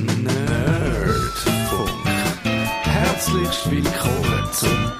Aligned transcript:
Nerdfunk. 0.00 1.90
Herzlich 2.84 3.68
willkommen 3.68 4.44
zum 4.52 4.92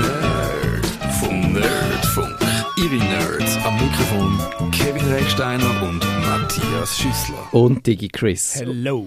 Nerdfunk. 0.00 1.52
Nerdfunk. 1.52 2.38
Ihre 2.78 2.96
Nerds 2.96 3.58
am 3.66 3.74
Mikrofon 3.74 4.70
Kevin 4.70 5.12
Recksteiner 5.12 5.82
und 5.82 6.02
Matthias 6.24 6.96
Schüssler. 6.98 7.52
Und 7.52 7.86
Digi 7.86 8.08
Chris. 8.08 8.54
Hello. 8.58 9.06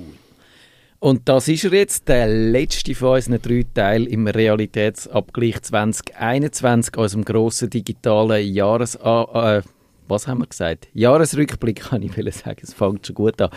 Und 0.99 1.27
das 1.27 1.47
ist 1.47 1.63
er 1.63 1.73
jetzt, 1.73 2.07
der 2.07 2.27
letzte 2.27 2.93
von 2.93 3.15
unseren 3.15 3.41
drei 3.41 3.65
Teilen 3.73 4.05
im 4.05 4.27
Realitätsabgleich 4.27 5.63
2021, 5.63 6.95
unserem 6.95 7.25
grossen 7.25 7.71
digitalen 7.71 8.53
Jahres... 8.53 8.93
Äh, 8.93 9.63
was 10.07 10.27
haben 10.27 10.39
wir 10.41 10.47
gesagt? 10.47 10.89
Jahresrückblick, 10.93 11.81
kann 11.89 12.03
ich 12.03 12.15
will 12.15 12.31
sagen. 12.31 12.59
Es 12.61 12.73
fängt 12.73 13.07
schon 13.07 13.15
gut 13.15 13.41
an. 13.41 13.49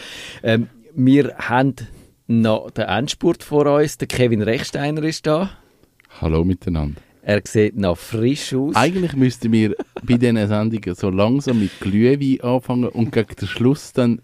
Ähm, 0.42 0.68
wir 0.94 1.34
haben 1.38 1.74
noch 2.26 2.70
den 2.70 2.84
Endspurt 2.84 3.42
vor 3.42 3.66
uns. 3.66 3.98
Der 3.98 4.08
Kevin 4.08 4.42
Rechsteiner 4.42 5.02
ist 5.02 5.26
da. 5.26 5.50
Hallo 6.20 6.44
miteinander. 6.44 7.00
Er 7.22 7.40
sieht 7.46 7.76
noch 7.76 7.96
frisch 7.96 8.52
aus. 8.54 8.74
Eigentlich 8.74 9.14
müssten 9.14 9.52
wir 9.52 9.76
bei 10.02 10.16
diesen 10.16 10.36
Sendungen 10.48 10.94
so 10.94 11.08
langsam 11.08 11.60
mit 11.60 11.70
Glühwein 11.80 12.40
anfangen 12.40 12.88
und 12.88 13.12
gegen 13.12 13.36
den 13.36 13.48
Schluss 13.48 13.92
dann 13.92 14.20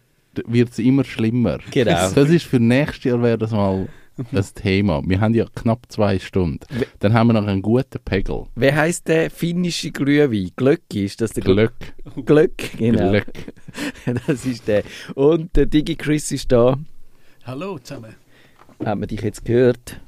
wird 0.47 0.71
es 0.71 0.79
immer 0.79 1.05
schlimmer. 1.05 1.59
Genau. 1.71 1.91
Das 1.91 2.17
ist 2.17 2.45
für 2.45 2.61
nächstes 2.61 3.05
Jahr 3.05 3.23
wäre 3.23 3.39
das 3.39 3.53
mal 3.53 3.89
das 4.33 4.55
Thema. 4.55 5.03
Wir 5.07 5.21
haben 5.21 5.35
ja 5.35 5.47
knapp 5.55 5.87
zwei 5.89 6.19
Stunden. 6.19 6.61
Dann 6.99 7.13
haben 7.13 7.29
wir 7.29 7.35
noch 7.35 7.47
einen 7.47 7.63
guten 7.63 7.99
Pegel. 8.05 8.47
Wie 8.57 8.73
heisst 8.73 9.09
der 9.09 9.31
finnische 9.31 9.91
Glühwein? 9.91 10.51
Glöcki, 10.57 11.05
ist 11.05 11.21
das 11.21 11.33
der 11.33 11.45
Glöck? 11.45 11.73
Glück. 12.05 12.27
Glöck, 12.27 12.79
genau. 12.79 13.11
Glück. 13.11 13.33
Das 14.27 14.47
ist 14.47 14.67
der. 14.67 14.83
Und 15.15 15.55
der 15.55 15.67
Digi 15.67 15.95
Chris 15.95 16.33
ist 16.33 16.51
da. 16.51 16.79
Hallo 17.45 17.79
zusammen. 17.79 18.15
Hat 18.85 18.99
man 18.99 19.09
dich 19.09 19.21
jetzt 19.21 19.45
gehört? 19.45 20.01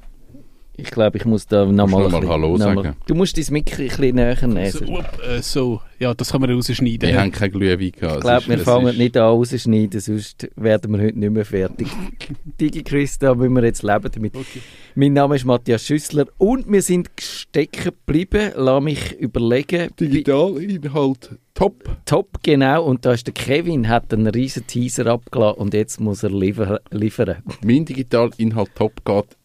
Ich 0.75 0.89
glaube, 0.89 1.17
ich 1.17 1.25
muss 1.25 1.45
da 1.45 1.65
nochmal 1.65 2.09
noch 2.09 2.21
mal 2.21 2.27
Hallo 2.27 2.57
sagen. 2.57 2.95
Du 3.05 3.15
musst 3.15 3.37
dein 3.37 3.45
Mikro 3.51 3.81
ein 3.83 3.87
bisschen 3.89 4.15
näher 4.15 4.47
nehmen. 4.47 4.71
So, 4.71 4.97
up, 4.97 5.19
äh, 5.23 5.41
so, 5.41 5.81
ja, 6.01 6.15
das 6.15 6.31
kann 6.31 6.41
man 6.41 6.49
rausschneiden. 6.51 7.07
Wir 7.09 7.21
haben 7.21 7.31
kein 7.31 7.51
Glühwein 7.51 7.91
gehabt. 7.91 8.17
Ich 8.17 8.21
glaube, 8.21 8.47
wir 8.47 8.57
fangen 8.59 8.87
ist- 8.87 8.97
nicht 8.97 9.15
an 9.17 9.23
rausschneiden, 9.23 9.99
sonst 9.99 10.47
werden 10.55 10.93
wir 10.93 11.01
heute 11.03 11.19
nicht 11.19 11.31
mehr 11.31 11.45
fertig. 11.45 11.87
Digi 12.59 12.81
Chris, 12.81 13.19
da 13.19 13.35
müssen 13.35 13.53
wir 13.53 13.63
jetzt 13.63 13.83
leben 13.83 14.09
damit. 14.11 14.35
Okay. 14.35 14.61
Mein 14.95 15.13
Name 15.13 15.35
ist 15.35 15.45
Matthias 15.45 15.85
Schüssler 15.85 16.25
und 16.39 16.71
wir 16.71 16.81
sind 16.81 17.09
stecken 17.19 17.83
geblieben. 17.83 18.51
Lass 18.55 18.83
mich 18.83 19.13
überlegen. 19.19 19.89
Digitalinhalt 19.99 21.37
top. 21.53 21.83
Top, 22.05 22.39
genau. 22.41 22.83
Und 22.85 23.05
da 23.05 23.13
ist 23.13 23.27
der 23.27 23.35
Kevin, 23.35 23.87
hat 23.87 24.11
einen 24.11 24.25
riesen 24.27 24.65
Teaser 24.65 25.05
abgelassen 25.05 25.59
und 25.61 25.73
jetzt 25.75 25.99
muss 25.99 26.23
er 26.23 26.31
liefer 26.31 26.81
liefern. 26.89 27.43
Mein 27.63 27.85
Digitalinhalt 27.85 28.71
top 28.73 29.05
geht 29.05 29.37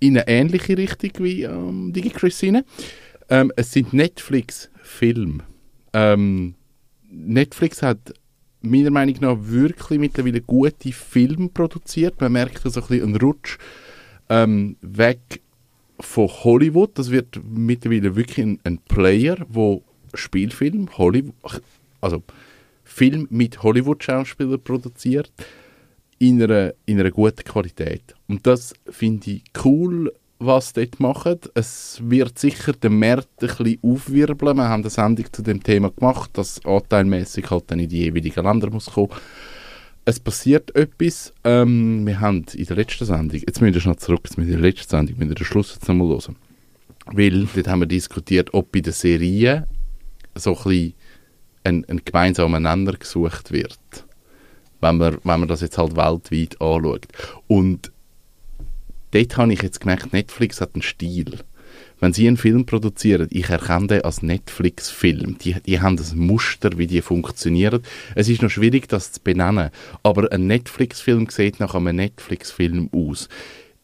in 0.00 0.18
eine 0.18 0.28
ähnliche 0.28 0.76
Richtung 0.76 1.10
wie 1.20 1.44
ähm, 1.44 1.92
DigiChrisine. 1.94 2.64
Ähm, 3.30 3.50
es 3.56 3.72
sind 3.72 3.92
Netflix-Filme. 3.94 5.44
Ähm, 5.92 6.54
Netflix 7.10 7.82
hat 7.82 8.14
meiner 8.62 8.90
Meinung 8.90 9.16
nach 9.20 9.36
wirklich 9.40 9.98
mittlerweile 9.98 10.40
gute 10.40 10.92
Filme 10.92 11.48
produziert. 11.48 12.20
Man 12.20 12.32
merkt 12.32 12.62
so 12.62 12.68
ein 12.68 12.86
bisschen 12.86 13.02
einen 13.02 13.16
Rutsch 13.16 13.58
ähm, 14.28 14.76
weg 14.80 15.40
von 15.98 16.28
Hollywood. 16.28 16.98
Das 16.98 17.10
wird 17.10 17.40
mittlerweile 17.42 18.16
wirklich 18.16 18.46
ein, 18.46 18.60
ein 18.64 18.78
Player, 18.78 19.36
wo 19.48 19.82
Spielfilm, 20.14 20.88
Hollywood, 20.96 21.34
also 22.00 22.22
Film 22.84 23.26
mit 23.30 23.62
Hollywood-Schauspielern 23.62 24.62
produziert 24.62 25.32
in 26.18 26.42
einer, 26.42 26.74
in 26.86 27.00
einer 27.00 27.10
guten 27.10 27.44
Qualität. 27.44 28.14
Und 28.28 28.46
das 28.46 28.74
finde 28.88 29.30
ich 29.30 29.44
cool, 29.64 30.12
was 30.40 30.72
dort 30.72 30.98
machen. 30.98 31.38
Es 31.54 32.00
wird 32.02 32.38
sicher 32.38 32.72
den 32.72 32.98
Markt 32.98 33.28
ein 33.42 33.48
bisschen 33.48 33.78
aufwirbeln. 33.82 34.56
Wir 34.56 34.68
haben 34.68 34.82
eine 34.82 34.90
Sendung 34.90 35.26
zu 35.32 35.42
dem 35.42 35.62
Thema 35.62 35.90
gemacht, 35.90 36.30
dass 36.34 36.64
anteilmäßig 36.64 37.50
halt 37.50 37.64
dann 37.68 37.78
in 37.78 37.88
die 37.88 38.04
jeweiligen 38.04 38.44
Länder 38.44 38.70
muss 38.70 38.86
kommen. 38.86 39.10
Es 40.04 40.18
passiert 40.18 40.74
etwas. 40.74 41.32
Ähm, 41.44 42.06
wir 42.06 42.20
haben 42.20 42.44
in 42.54 42.64
der 42.64 42.76
letzten 42.76 43.04
Sendung, 43.04 43.38
jetzt 43.38 43.60
müssen 43.60 43.74
wir 43.74 43.80
schon 43.80 43.98
zurück, 43.98 44.22
jetzt 44.24 44.38
müssen 44.38 44.48
wir 44.48 44.56
in 44.56 44.62
der 44.62 44.70
letzten 44.70 44.90
Sendung, 44.90 45.18
müssen 45.18 45.30
wir 45.30 45.36
den 45.36 45.46
Schluss 45.46 45.74
jetzt 45.74 45.86
nochmal 45.88 46.08
hören. 46.08 46.36
Weil 47.06 47.46
dort 47.54 47.68
haben 47.68 47.80
wir 47.80 47.86
diskutiert, 47.86 48.54
ob 48.54 48.72
bei 48.72 48.80
den 48.80 48.92
Serien 48.92 49.64
so 50.34 50.56
ein 50.56 50.62
bisschen 50.62 50.94
ein, 51.64 51.84
ein 51.88 52.00
gemeinsamer 52.04 52.60
Nenner 52.60 52.92
gesucht 52.92 53.52
wird 53.52 53.78
wenn 54.80 54.96
man, 54.96 55.18
wenn 55.24 55.40
man 55.40 55.48
das 55.48 55.60
jetzt 55.60 55.78
halt 55.78 55.96
weltweit 55.96 56.60
anschaut. 56.60 57.06
Und 57.46 57.89
dort 59.10 59.36
habe 59.36 59.52
ich 59.52 59.62
jetzt 59.62 59.80
gemerkt, 59.80 60.12
Netflix 60.12 60.60
hat 60.60 60.74
einen 60.74 60.82
Stil. 60.82 61.38
Wenn 62.00 62.14
sie 62.14 62.26
einen 62.26 62.38
Film 62.38 62.64
produzieren, 62.64 63.28
ich 63.30 63.50
erkenne 63.50 63.86
den 63.86 64.02
als 64.02 64.22
Netflix-Film. 64.22 65.36
Die, 65.38 65.56
die 65.60 65.80
haben 65.80 65.98
das 65.98 66.14
Muster, 66.14 66.78
wie 66.78 66.86
die 66.86 67.02
funktionieren. 67.02 67.82
Es 68.14 68.28
ist 68.28 68.40
noch 68.40 68.48
schwierig, 68.48 68.88
das 68.88 69.12
zu 69.12 69.20
benennen. 69.20 69.70
Aber 70.02 70.32
ein 70.32 70.46
Netflix-Film 70.46 71.28
sieht 71.28 71.60
nach 71.60 71.74
einem 71.74 71.96
Netflix-Film 71.96 72.88
aus. 72.92 73.28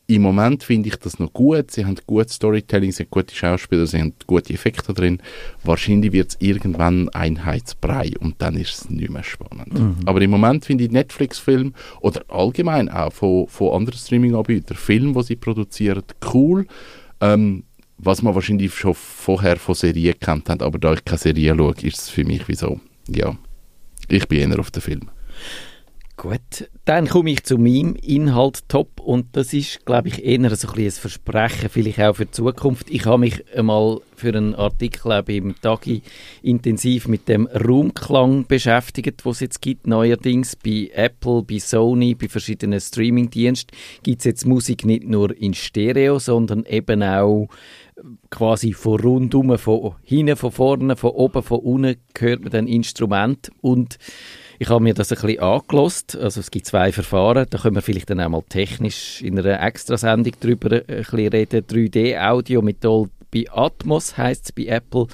Im 0.09 0.23
Moment 0.23 0.63
finde 0.63 0.89
ich 0.89 0.97
das 0.97 1.19
noch 1.19 1.33
gut. 1.33 1.73
Sie 1.73 1.85
haben 1.85 1.97
gutes 2.07 2.37
Storytelling, 2.37 2.93
sie 2.93 3.03
haben 3.03 3.11
gute 3.11 3.35
Schauspieler, 3.35 3.87
sie 3.87 4.01
haben 4.01 4.13
gute 4.27 4.55
Effekte 4.55 4.95
drin. 4.95 5.21
Wahrscheinlich 5.65 6.13
wird 6.13 6.31
es 6.31 6.37
irgendwann 6.39 7.09
Einheitsbrei 7.09 8.13
und 8.21 8.37
dann 8.39 8.55
ist 8.57 8.75
es 8.75 8.91
nicht 8.91 9.11
mehr 9.11 9.25
spannend. 9.25 9.73
Aber 10.07 10.21
im 10.23 10.31
Moment 10.31 10.65
finde 10.65 10.85
ich 10.85 10.93
Netflix-Film 10.93 11.75
oder 12.01 12.25
allgemein 12.29 12.89
auch 12.89 13.13
von, 13.13 13.49
von 13.49 13.75
anderen 13.75 13.99
Streaming-Anbietern 13.99 14.77
Filme, 14.77 15.13
die 15.15 15.23
sie 15.25 15.37
produzieren, 15.37 16.05
cool. 16.33 16.67
Ähm, 17.21 17.65
was 17.99 18.23
man 18.23 18.35
wahrscheinlich 18.35 18.75
schon 18.75 18.95
vorher 18.95 19.57
von 19.57 19.75
Serien 19.75 20.15
kennt 20.21 20.49
hat, 20.51 20.63
aber 20.63 20.79
da 20.79 20.93
ich 20.93 21.05
keine 21.05 21.19
Serie 21.19 21.55
schaue, 21.57 21.75
ist 21.83 21.99
es 21.99 22.11
für 22.11 22.25
mich 22.25 22.47
wie 22.47 22.55
so, 22.55 22.79
ja, 23.09 23.37
ich 24.09 24.29
bin 24.29 24.51
eher 24.51 24.61
auf 24.61 24.71
den 24.71 24.83
Film. 24.83 25.11
Gut, 26.29 26.69
dann 26.87 27.07
komme 27.07 27.31
ich 27.31 27.45
zu 27.45 27.57
meinem 27.57 27.95
Inhalt 27.95 28.69
top 28.69 28.99
und 28.99 29.37
das 29.37 29.53
ist, 29.53 29.87
glaube 29.87 30.09
ich, 30.09 30.25
eher 30.25 30.57
so 30.57 30.67
ein, 30.67 30.85
ein 30.85 30.91
Versprechen, 30.91 31.69
vielleicht 31.71 32.01
auch 32.01 32.17
für 32.17 32.25
die 32.25 32.33
Zukunft. 32.33 32.91
Ich 32.91 33.07
habe 33.07 33.19
mich 33.19 33.45
einmal 33.57 34.01
für 34.17 34.31
einen 34.31 34.57
Artikel 34.57 35.23
im 35.29 35.55
Tagi 35.61 36.03
intensiv 36.43 37.07
mit 37.07 37.29
dem 37.29 37.47
Raumklang 37.47 38.45
beschäftigt, 38.45 39.25
was 39.25 39.37
es 39.37 39.41
jetzt 39.41 39.63
gibt. 39.63 39.87
Neuerdings 39.87 40.57
bei 40.57 40.91
Apple, 40.95 41.45
bei 41.45 41.61
Sony, 41.61 42.17
bei 42.17 42.27
verschiedenen 42.27 42.81
Streamingdiensten 42.81 43.79
gibt 44.03 44.19
es 44.19 44.25
jetzt 44.25 44.47
Musik 44.47 44.85
nicht 44.85 45.05
nur 45.05 45.33
in 45.41 45.55
Stereo, 45.55 46.19
sondern 46.19 46.65
eben 46.65 47.05
auch 47.05 47.47
quasi 48.31 48.73
von 48.73 48.99
rundum, 48.99 49.57
von 49.59 49.95
hinten, 50.03 50.35
von 50.35 50.51
vorne, 50.51 50.97
von 50.97 51.11
oben, 51.11 51.45
von 51.45 51.61
unten 51.61 52.01
hört 52.19 52.41
man 52.41 52.51
dann 52.51 52.67
Instrument 52.67 53.53
und 53.61 53.99
ich 54.59 54.69
habe 54.69 54.83
mir 54.83 54.95
das 54.95 55.13
ein 55.13 55.21
bisschen 55.21 55.41
angelost. 55.41 56.17
Also 56.17 56.41
es 56.41 56.51
gibt 56.51 56.67
zwei 56.67 56.93
Verfahren. 56.93 57.47
Da 57.49 57.59
können 57.59 57.75
wir 57.75 57.83
vielleicht 57.83 58.11
dann 58.11 58.21
auch 58.21 58.29
mal 58.29 58.43
technisch 58.49 59.23
in 59.23 59.39
einer 59.39 59.63
Extrasendung 59.63 60.33
drüber 60.41 60.77
ein 60.77 60.85
bisschen 60.87 61.29
reden. 61.29 61.67
3D-Audio 61.67 62.63
mit 62.63 62.83
Dolby 62.83 63.49
Atmos 63.51 64.17
heißt 64.17 64.47
es 64.47 64.53
bei 64.53 64.67
Apple. 64.67 65.07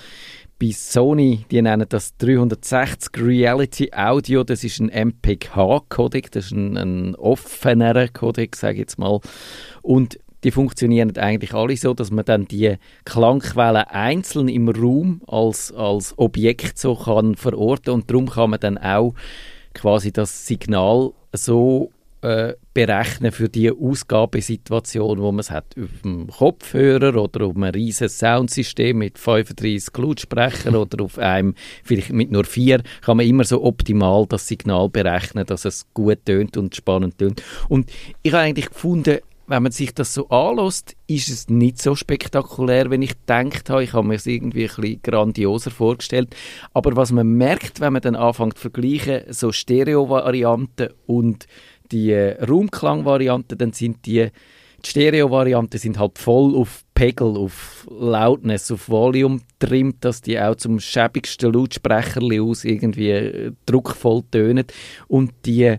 Bei 0.61 0.71
Sony, 0.71 1.45
die 1.51 1.61
nennen 1.61 1.87
das 1.89 2.17
360 2.19 3.21
Reality 3.21 3.91
Audio. 3.93 4.45
Das 4.45 4.63
ist 4.63 4.81
ein 4.81 4.91
MPK-Codec. 4.91 6.31
Das 6.31 6.47
ist 6.47 6.53
ein, 6.53 6.77
ein 6.77 7.15
offenerer 7.17 8.09
Codec, 8.09 8.55
sage 8.55 8.75
ich 8.75 8.81
jetzt 8.81 8.99
mal. 8.99 9.19
Und 9.83 10.19
die 10.45 10.51
funktionieren 10.51 11.17
eigentlich 11.17 11.55
alle 11.55 11.77
so, 11.77 11.95
dass 11.95 12.11
man 12.11 12.25
dann 12.25 12.47
die 12.47 12.77
Klangquellen 13.05 13.85
einzeln 13.85 14.49
im 14.49 14.69
Raum 14.69 15.23
als, 15.27 15.73
als 15.73 16.19
Objekt 16.19 16.79
so 16.79 16.97
kann 16.97 17.37
verorten 17.37 17.95
und 17.95 18.11
darum 18.11 18.29
kann 18.29 18.51
man 18.51 18.61
dann 18.61 18.79
auch 18.79 19.15
quasi 19.75 20.13
das 20.13 20.47
Signal 20.47 21.13
so 21.33 21.91
äh, 22.23 22.55
berechnen 22.73 23.33
für 23.33 23.49
die 23.49 23.71
Ausgabesituation, 23.71 25.21
wo 25.21 25.33
man 25.33 25.41
es 25.41 25.51
hat 25.51 25.75
auf 25.77 26.03
dem 26.05 26.29
Kopfhörer 26.29 27.21
oder 27.21 27.47
auf 27.47 27.57
einem 27.57 27.75
riesen 27.75 28.09
Soundsystem 28.09 28.99
mit 28.99 29.19
35 29.19 29.91
Lautsprechern 29.97 30.77
oder 30.77 31.05
auf 31.05 31.19
einem 31.19 31.55
vielleicht 31.83 32.13
mit 32.13 32.31
nur 32.31 32.45
vier, 32.45 32.83
kann 33.03 33.17
man 33.17 33.27
immer 33.27 33.45
so 33.45 33.65
optimal 33.65 34.27
das 34.27 34.47
Signal 34.47 34.89
berechnen, 34.89 35.47
dass 35.47 35.65
es 35.65 35.93
gut 35.95 36.25
tönt 36.25 36.57
und 36.57 36.77
spannend 36.77 37.19
tönt. 37.19 37.43
Und 37.69 37.91
ich 38.23 38.33
habe 38.33 38.45
eigentlich 38.45 38.71
gefunden, 38.71 39.19
wenn 39.53 39.65
man 39.65 39.73
sich 39.73 39.93
das 39.93 40.15
so 40.15 40.31
anlässt, 40.31 40.97
ist 41.07 41.29
es 41.29 41.51
nicht 41.51 41.77
so 41.77 41.95
spektakulär, 41.95 42.89
wenn 42.89 43.03
ich 43.03 43.19
gedacht 43.19 43.69
habe. 43.69 43.85
Ich 43.85 43.93
habe 43.93 44.09
mir 44.09 44.15
es 44.15 44.25
irgendwie 44.25 44.63
ein 44.63 44.75
bisschen 44.75 45.03
grandioser 45.03 45.71
vorgestellt. 45.71 46.35
Aber 46.73 46.97
was 46.97 47.13
man 47.13 47.27
merkt, 47.37 47.79
wenn 47.81 47.93
man 47.93 48.01
dann 48.01 48.17
anfängt 48.17 48.55
zu 48.55 48.63
vergleichen, 48.63 49.25
so 49.29 49.53
Stereo-Varianten 49.53 50.89
und 51.07 51.47
die 51.91 52.13
äh, 52.13 52.43
Raumklang-Varianten, 52.43 53.59
dann 53.59 53.75
sind 53.75 54.07
die, 54.07 54.31
die 54.83 54.89
Stereo-Varianten 54.89 55.77
sind 55.77 55.99
halt 55.99 56.19
voll 56.19 56.57
auf 56.57 56.83
Pegel, 56.95 57.37
auf 57.37 57.87
Loudness, 57.91 58.73
auf 58.73 58.89
Volume 58.89 59.41
trimmt, 59.59 60.03
dass 60.03 60.23
die 60.23 60.41
auch 60.41 60.57
zum 60.57 60.81
schäbigsten 60.81 61.53
Lautsprecher 61.53 62.23
aus 62.41 62.65
irgendwie 62.65 63.11
äh, 63.11 63.53
druckvoll 63.67 64.23
tönen. 64.31 64.65
Und 65.09 65.33
die 65.45 65.77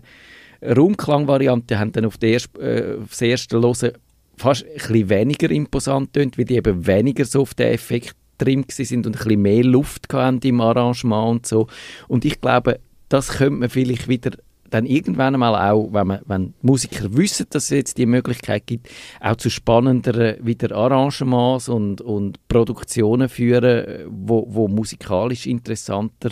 Raumklangvariante 0.64 1.78
haben 1.78 1.92
dann 1.92 2.04
auf, 2.06 2.18
der 2.18 2.30
erst, 2.30 2.58
äh, 2.58 2.96
erste 3.20 3.60
Hören 3.60 3.92
fast 4.36 4.64
ein 4.64 4.74
bisschen 4.74 5.08
weniger 5.08 5.50
imposant 5.50 6.12
tönt, 6.12 6.38
weil 6.38 6.44
die 6.44 6.56
eben 6.56 6.86
weniger 6.86 7.24
so 7.24 7.42
auf 7.42 7.54
den 7.54 7.68
Effekt 7.72 8.16
drin 8.38 8.64
sind 8.68 9.06
und 9.06 9.16
ein 9.16 9.22
bisschen 9.24 9.42
mehr 9.42 9.64
Luft 9.64 10.12
hatten 10.12 10.40
im 10.42 10.60
Arrangement 10.60 11.30
und 11.30 11.46
so. 11.46 11.66
Und 12.08 12.24
ich 12.24 12.40
glaube, 12.40 12.80
das 13.08 13.28
könnte 13.28 13.60
man 13.60 13.68
vielleicht 13.68 14.08
wieder 14.08 14.32
dann 14.70 14.86
irgendwann 14.86 15.34
einmal 15.34 15.70
auch, 15.70 15.92
wenn, 15.92 16.06
man, 16.06 16.20
wenn 16.26 16.54
Musiker 16.60 17.16
wissen, 17.16 17.46
dass 17.50 17.64
es 17.64 17.70
jetzt 17.70 17.98
die 17.98 18.06
Möglichkeit 18.06 18.66
gibt, 18.66 18.88
auch 19.20 19.36
zu 19.36 19.48
spannenderen 19.48 20.44
wieder 20.44 20.74
Arrangements 20.74 21.68
und, 21.68 22.00
und 22.00 22.48
Produktionen 22.48 23.28
führen, 23.28 24.06
wo, 24.08 24.46
wo 24.48 24.66
musikalisch 24.66 25.46
interessanter 25.46 26.30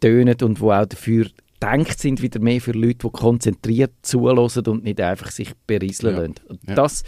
tönen 0.00 0.36
und 0.42 0.60
wo 0.60 0.72
auch 0.72 0.84
dafür 0.84 1.28
gedacht 1.66 1.98
sind, 1.98 2.22
wieder 2.22 2.40
mehr 2.40 2.60
für 2.60 2.72
Leute, 2.72 3.06
die 3.06 3.10
konzentriert 3.10 3.92
zuhören 4.02 4.38
und 4.66 4.84
nicht 4.84 5.00
einfach 5.00 5.30
sich 5.30 5.50
berieseln 5.66 6.14
Ja. 6.14 6.20
lassen. 6.22 6.34
Ja. 6.68 6.74
Das 6.74 7.04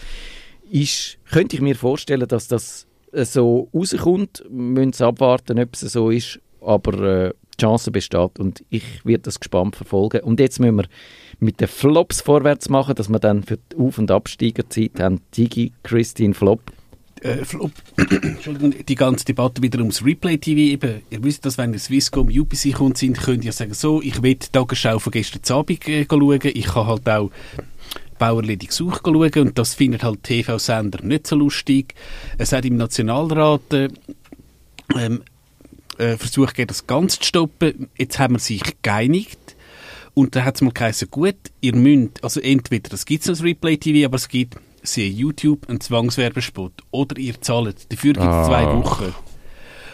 ist, 0.71 1.19
könnte 1.31 1.57
ich 1.57 1.63
mir 1.63 1.77
vorstellen, 1.77 2.27
dass 2.29 2.49
das 2.49 2.87
äh, 3.13 3.25
so 3.25 3.69
rauskommt. 3.75 4.45
Wir 4.49 4.87
müssen 4.87 5.03
abwarten, 5.05 5.59
ob 5.59 5.75
es 5.75 5.81
so 5.81 6.11
ist, 6.11 6.41
aber 6.61 7.27
äh, 7.27 7.33
die 7.57 7.63
Chance 7.63 7.91
besteht 7.93 8.39
und 8.41 8.65
ich 8.71 9.05
werde 9.05 9.23
das 9.23 9.39
gespannt 9.39 9.77
verfolgen. 9.77 10.23
Und 10.23 10.41
jetzt 10.41 10.59
müssen 10.59 10.77
wir 10.77 10.87
mit 11.39 11.61
den 11.61 11.69
Flops 11.69 12.21
vorwärts 12.21 12.69
machen, 12.69 12.95
dass 12.97 13.09
wir 13.09 13.21
dann 13.21 13.43
für 13.45 13.59
die 13.59 13.77
Auf- 13.77 13.99
und 13.99 14.11
Absteigerzeit 14.11 14.99
haben. 14.99 15.21
Digi, 15.37 15.73
Christine 15.85 16.35
Flop. 16.35 16.61
Äh, 17.25 17.45
Flop, 17.45 17.73
Entschuldigung, 17.97 18.75
die 18.87 18.95
ganze 18.95 19.25
Debatte 19.25 19.63
wieder 19.63 19.79
ums 19.79 20.05
Replay-TV. 20.05 20.59
Eben, 20.59 21.03
ihr 21.11 21.25
wisst, 21.25 21.47
dass 21.47 21.59
wenn 21.59 21.73
ihr 21.73 21.79
Swisscom, 21.79 22.29
UPC 22.29 22.75
kommt 22.75 22.99
sind, 22.99 23.19
könnt 23.19 23.45
ihr 23.45 23.53
sagen, 23.53 23.75
so, 23.75 24.03
ich 24.03 24.23
will 24.23 24.35
die 24.35 24.47
Tagesschau 24.53 24.99
von 24.99 25.11
gestern 25.11 25.57
Abend 25.57 25.89
äh, 25.89 26.07
schauen. 26.09 26.41
Ich 26.45 26.67
kann 26.67 26.87
halt 26.87 27.09
auch 27.09 27.31
Bauerledig 28.19 28.73
Such 28.73 29.01
schauen 29.03 29.33
und 29.35 29.59
das 29.59 29.75
findet 29.75 30.05
halt 30.05 30.23
TV-Sender 30.23 31.03
nicht 31.03 31.27
so 31.27 31.37
lustig. 31.37 31.95
Es 32.39 32.53
hat 32.53 32.65
im 32.65 32.77
Nationalrat 32.77 33.73
äh, 33.73 33.89
ähm, 34.95 35.23
äh, 35.99 36.17
versucht, 36.17 36.59
das 36.69 36.87
Ganze 36.87 37.21
zu 37.21 37.27
stoppen. 37.27 37.89
Jetzt 37.97 38.19
haben 38.19 38.35
wir 38.35 38.41
sich 38.41 38.63
geeinigt. 38.83 39.39
Und 40.13 40.37
da 40.37 40.45
hat 40.45 40.55
es 40.55 40.61
mal 40.61 40.73
geheißen, 40.73 41.11
gut, 41.11 41.35
ihr 41.61 41.75
müsst, 41.75 42.23
also 42.23 42.39
entweder, 42.39 42.89
das 42.89 43.05
gibt 43.05 43.25
es 43.25 43.29
als 43.29 43.43
Replay-TV, 43.43 44.07
aber 44.07 44.15
es 44.15 44.29
gibt, 44.29 44.55
siehe 44.85 45.09
YouTube, 45.11 45.69
einen 45.69 45.81
Zwangswerbespot. 45.81 46.73
Oder 46.91 47.19
ihr 47.19 47.41
zahlt. 47.41 47.91
Dafür 47.93 48.13
gibt 48.13 48.25
es 48.25 48.33
Ah. 48.33 48.45
zwei 48.45 48.67
Wochen. 48.67 49.15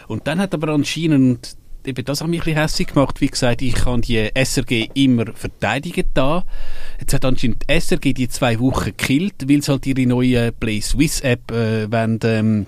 Und 0.07 0.27
dann 0.27 0.39
hat 0.39 0.53
aber 0.53 0.69
anscheinend, 0.73 1.55
eben 1.85 2.03
das 2.05 2.21
hat 2.21 2.27
mich 2.27 2.41
ein 2.41 2.43
bisschen 2.45 2.59
hässlich 2.61 2.87
gemacht, 2.89 3.21
wie 3.21 3.27
gesagt, 3.27 3.61
ich 3.61 3.73
kann 3.73 4.01
die 4.01 4.29
SRG 4.35 4.89
immer 4.93 5.25
verteidigen 5.33 6.05
da. 6.13 6.43
Jetzt 6.99 7.13
hat 7.13 7.25
anscheinend 7.25 7.63
die 7.67 7.73
SRG 7.79 8.13
die 8.13 8.27
zwei 8.27 8.59
Wochen 8.59 8.85
gekillt, 8.85 9.47
weil 9.49 9.61
sie 9.61 9.71
halt 9.71 9.87
ihre 9.87 10.05
neue 10.05 10.51
Play 10.51 10.81
Swiss 10.81 11.21
App 11.21 11.49
äh, 11.51 11.89
wollen, 11.91 12.19
ähm, 12.23 12.65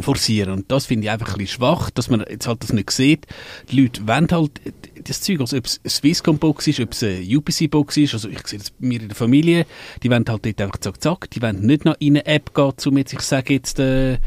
forcieren. 0.00 0.52
Und 0.52 0.70
das 0.70 0.86
finde 0.86 1.06
ich 1.06 1.10
einfach 1.10 1.34
ein 1.34 1.38
bisschen 1.38 1.56
schwach, 1.56 1.90
dass 1.90 2.08
man 2.08 2.24
jetzt 2.28 2.46
halt 2.46 2.62
das 2.62 2.72
nicht 2.72 2.90
sieht. 2.90 3.26
Die 3.70 3.80
Leute 3.80 4.06
wollen 4.06 4.28
halt 4.30 4.60
das 5.04 5.20
Zeug, 5.20 5.40
also 5.40 5.56
ob 5.56 5.66
es 5.66 5.80
eine 5.82 5.90
Swisscom-Box 5.90 6.66
ist, 6.68 6.80
ob 6.80 6.92
es 6.92 7.02
eine 7.02 7.38
UPC-Box 7.38 7.96
ist, 7.96 8.14
also 8.14 8.28
ich 8.28 8.46
sehe 8.46 8.58
das 8.58 8.70
bei 8.70 8.86
mir 8.86 9.00
in 9.00 9.08
der 9.08 9.16
Familie, 9.16 9.66
die 10.02 10.10
wollen 10.10 10.24
halt 10.28 10.44
dort 10.44 10.60
einfach 10.60 10.78
zack, 10.78 11.02
zack, 11.02 11.30
die 11.30 11.42
wollen 11.42 11.60
nicht 11.60 11.84
noch 11.84 11.96
in 11.98 12.16
eine 12.16 12.26
App 12.26 12.54
gehen, 12.54 12.72
um 12.86 12.98
jetzt, 12.98 13.12
ich 13.12 13.20
sage 13.20 13.54
jetzt, 13.54 13.78
äh, 13.78 14.18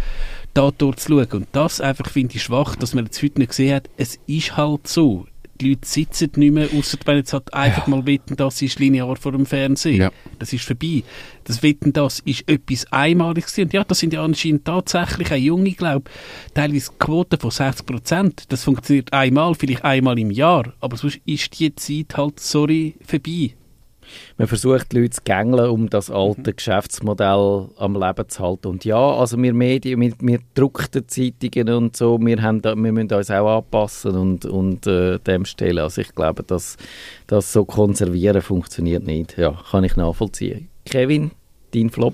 da 0.54 0.72
dort 0.78 1.00
zu 1.00 1.10
schauen. 1.10 1.32
Und 1.32 1.48
das 1.52 1.82
einfach 1.82 2.10
finde 2.10 2.36
ich 2.36 2.44
schwach, 2.44 2.76
dass 2.76 2.94
man 2.94 3.06
jetzt 3.06 3.22
heute 3.22 3.40
nicht 3.40 3.50
gesehen 3.50 3.76
hat, 3.76 3.90
es 3.98 4.20
ist 4.28 4.58
halt 4.58 4.88
so. 4.88 5.26
Die 5.62 5.70
Leute 5.70 5.88
sitzen 5.88 6.32
nicht 6.36 6.54
mehr, 6.54 6.68
außer 6.78 6.98
wenn 7.06 7.18
jetzt 7.18 7.34
halt 7.34 7.54
einfach 7.54 7.88
mal 7.88 8.06
wetten, 8.06 8.36
das 8.36 8.62
ist 8.62 8.80
linear 8.80 9.16
vor 9.16 9.32
dem 9.32 9.46
Fernsehen. 9.46 10.02
Ja. 10.02 10.12
Das 10.38 10.52
ist 10.52 10.66
vorbei. 10.66 11.04
Das 11.46 11.64
Wetten, 11.64 11.94
das 11.94 12.20
ist 12.20 12.50
etwas 12.50 12.92
Einmaliges. 12.92 13.58
Und 13.58 13.72
ja, 13.72 13.84
das 13.84 14.00
sind 14.00 14.14
ja 14.14 14.24
anscheinend 14.24 14.66
tatsächlich 14.66 15.32
auch 15.32 15.38
junge, 15.38 15.72
glaube 15.72 16.10
teilweise 16.54 16.92
Quoten 17.00 17.40
von 17.40 17.52
60 17.52 17.86
Prozent. 17.86 18.44
Das 18.50 18.64
funktioniert 18.64 19.14
einmal, 19.14 19.56
vielleicht 19.56 19.84
einmal 19.84 20.20
im 20.20 20.32
Jahr. 20.32 20.74
Aber 20.80 20.98
sonst 20.98 21.22
ist 21.26 21.58
die 21.60 21.74
Zeit 21.76 22.18
halt, 22.18 22.40
sorry, 22.40 22.96
vorbei. 23.06 23.56
Man 24.38 24.48
versucht, 24.48 24.92
die 24.92 25.02
Leute 25.02 25.12
zu 25.12 25.22
gängeln, 25.24 25.70
um 25.70 25.90
das 25.90 26.12
alte 26.12 26.54
Geschäftsmodell 26.54 27.70
am 27.78 28.00
Leben 28.00 28.30
zu 28.30 28.44
halten. 28.44 28.68
Und 28.68 28.86
ja, 28.86 28.98
also 28.98 29.42
wir 29.42 29.54
Medien, 29.54 30.02
wir, 30.02 30.14
wir 30.20 30.40
druckten 30.54 31.08
Zeitungen 31.08 31.70
und 31.70 31.96
so, 31.96 32.20
wir, 32.20 32.42
haben 32.42 32.62
da, 32.62 32.76
wir 32.76 32.92
müssen 32.92 33.14
uns 33.14 33.32
auch 33.32 33.58
anpassen 33.58 34.16
und, 34.16 34.46
und 34.46 34.86
äh, 34.88 35.20
dem 35.20 35.46
stellen. 35.46 35.80
Also 35.80 36.02
ich 36.02 36.14
glaube, 36.14 36.44
dass 36.44 36.76
das 37.28 37.54
so 37.54 37.66
konservieren 37.66 38.42
funktioniert 38.42 39.06
nicht. 39.06 39.38
Ja, 39.38 39.58
kann 39.72 39.84
ich 39.84 39.96
nachvollziehen. 39.96 40.70
Kevin, 40.86 41.32
dein 41.74 41.90
Flop? 41.90 42.14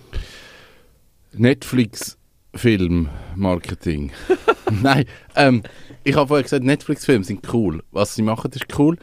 Netflix-Film-Marketing. 1.34 4.12
Nein, 4.82 5.06
ähm, 5.36 5.64
ich 6.04 6.16
habe 6.16 6.28
vorher 6.28 6.44
gesagt, 6.44 6.64
Netflix-Filme 6.64 7.24
sind 7.24 7.52
cool. 7.54 7.84
Was 7.92 8.16
sie 8.16 8.22
machen, 8.22 8.52
ist 8.54 8.78
cool. 8.78 8.98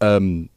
Ähm, 0.00 0.48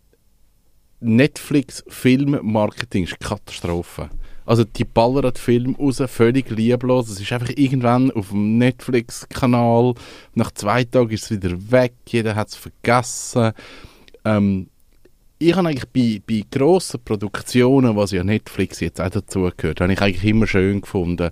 Netflix-Film-Marketing 1.06 3.04
ist 3.06 3.20
Katastrophe. 3.20 4.10
Also 4.46 4.64
die 4.64 4.86
ballern 4.86 5.24
den 5.24 5.36
Film 5.36 5.76
raus, 5.76 6.02
völlig 6.08 6.50
lieblos. 6.52 7.10
Es 7.10 7.20
ist 7.20 7.32
einfach 7.32 7.52
irgendwann 7.56 8.12
auf 8.12 8.30
dem 8.30 8.58
Netflix-Kanal. 8.58 9.96
Nach 10.36 10.52
zwei 10.52 10.84
Tagen 10.84 11.10
ist 11.12 11.24
es 11.24 11.32
wieder 11.32 11.72
weg. 11.72 11.94
Jeder 12.08 12.36
hat 12.36 12.50
es 12.50 12.56
vergessen. 12.56 13.54
Ähm, 14.24 14.68
ich 15.40 15.56
habe 15.56 15.68
eigentlich 15.68 15.90
bei, 15.90 16.22
bei 16.26 16.44
grossen 16.50 17.02
Produktionen, 17.04 17.96
was 17.96 18.12
ja 18.12 18.24
Netflix 18.24 18.80
jetzt 18.80 19.02
auch 19.02 19.10
dazu 19.10 19.50
gehört, 19.56 19.82
habe 19.82 19.94
ich 19.94 20.02
eigentlich 20.02 20.26
immer 20.26 20.48
schön 20.48 20.82
gefunden. 20.82 21.32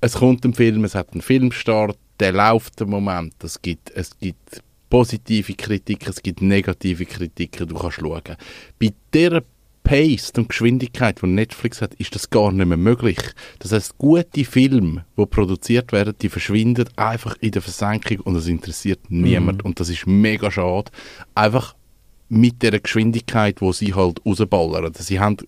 Es 0.00 0.14
kommt 0.14 0.44
ein 0.44 0.54
Film, 0.54 0.84
es 0.84 0.94
hat 0.94 1.12
einen 1.12 1.22
Filmstart, 1.22 1.98
der 2.20 2.32
läuft 2.32 2.80
im 2.80 2.90
Moment. 2.90 3.34
Es 3.42 3.60
gibt, 3.60 3.90
es 3.90 4.16
gibt 4.18 4.62
positive 4.90 5.54
Kritiken, 5.54 6.10
es 6.10 6.22
gibt 6.22 6.42
negative 6.42 7.06
Kritiken, 7.06 7.68
du 7.68 7.74
kannst 7.74 8.00
schauen. 8.00 8.36
Bei 8.78 8.92
dieser 9.12 9.42
Pace 9.88 10.32
und 10.36 10.50
Geschwindigkeit, 10.50 11.22
die 11.22 11.26
Netflix 11.26 11.80
hat, 11.80 11.94
ist 11.94 12.14
das 12.14 12.28
gar 12.28 12.52
nicht 12.52 12.66
mehr 12.66 12.76
möglich. 12.76 13.18
Das 13.58 13.72
heißt, 13.72 13.96
gute 13.96 14.44
Filme, 14.44 15.06
die 15.16 15.24
produziert 15.24 15.92
werden, 15.92 16.14
die 16.20 16.28
verschwinden 16.28 16.90
einfach 16.96 17.36
in 17.40 17.52
der 17.52 17.62
Versenkung 17.62 18.20
und 18.20 18.36
es 18.36 18.48
interessiert 18.48 19.00
niemand. 19.08 19.64
Und 19.64 19.80
das 19.80 19.88
ist 19.88 20.06
mega 20.06 20.50
schade. 20.50 20.90
Einfach 21.34 21.74
mit 22.28 22.62
der 22.62 22.78
Geschwindigkeit, 22.80 23.62
wo 23.62 23.72
sie 23.72 23.94
halt 23.94 24.20
rausballern. 24.26 24.92
Sie 24.94 25.20
haben, 25.20 25.38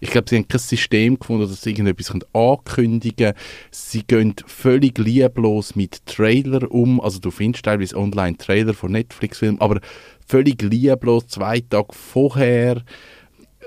ich 0.00 0.10
glaube, 0.10 0.28
sie 0.28 0.36
haben 0.36 0.48
kein 0.48 0.58
System 0.58 1.18
gefunden, 1.18 1.46
dass 1.46 1.60
sie 1.60 1.70
irgendetwas 1.70 2.12
ankündigen 2.32 3.34
können. 3.34 3.38
Sie 3.70 4.02
gehen 4.02 4.34
völlig 4.46 4.98
lieblos 4.98 5.76
mit 5.76 6.04
Trailer 6.06 6.70
um. 6.70 7.00
Also 7.00 7.20
du 7.20 7.30
findest 7.30 7.66
teilweise 7.66 7.96
online 7.96 8.36
Trailer 8.38 8.72
von 8.72 8.92
Netflix-Filmen, 8.92 9.60
aber 9.60 9.80
völlig 10.26 10.62
lieblos, 10.62 11.26
zwei 11.28 11.60
Tage 11.60 11.92
vorher. 11.92 12.82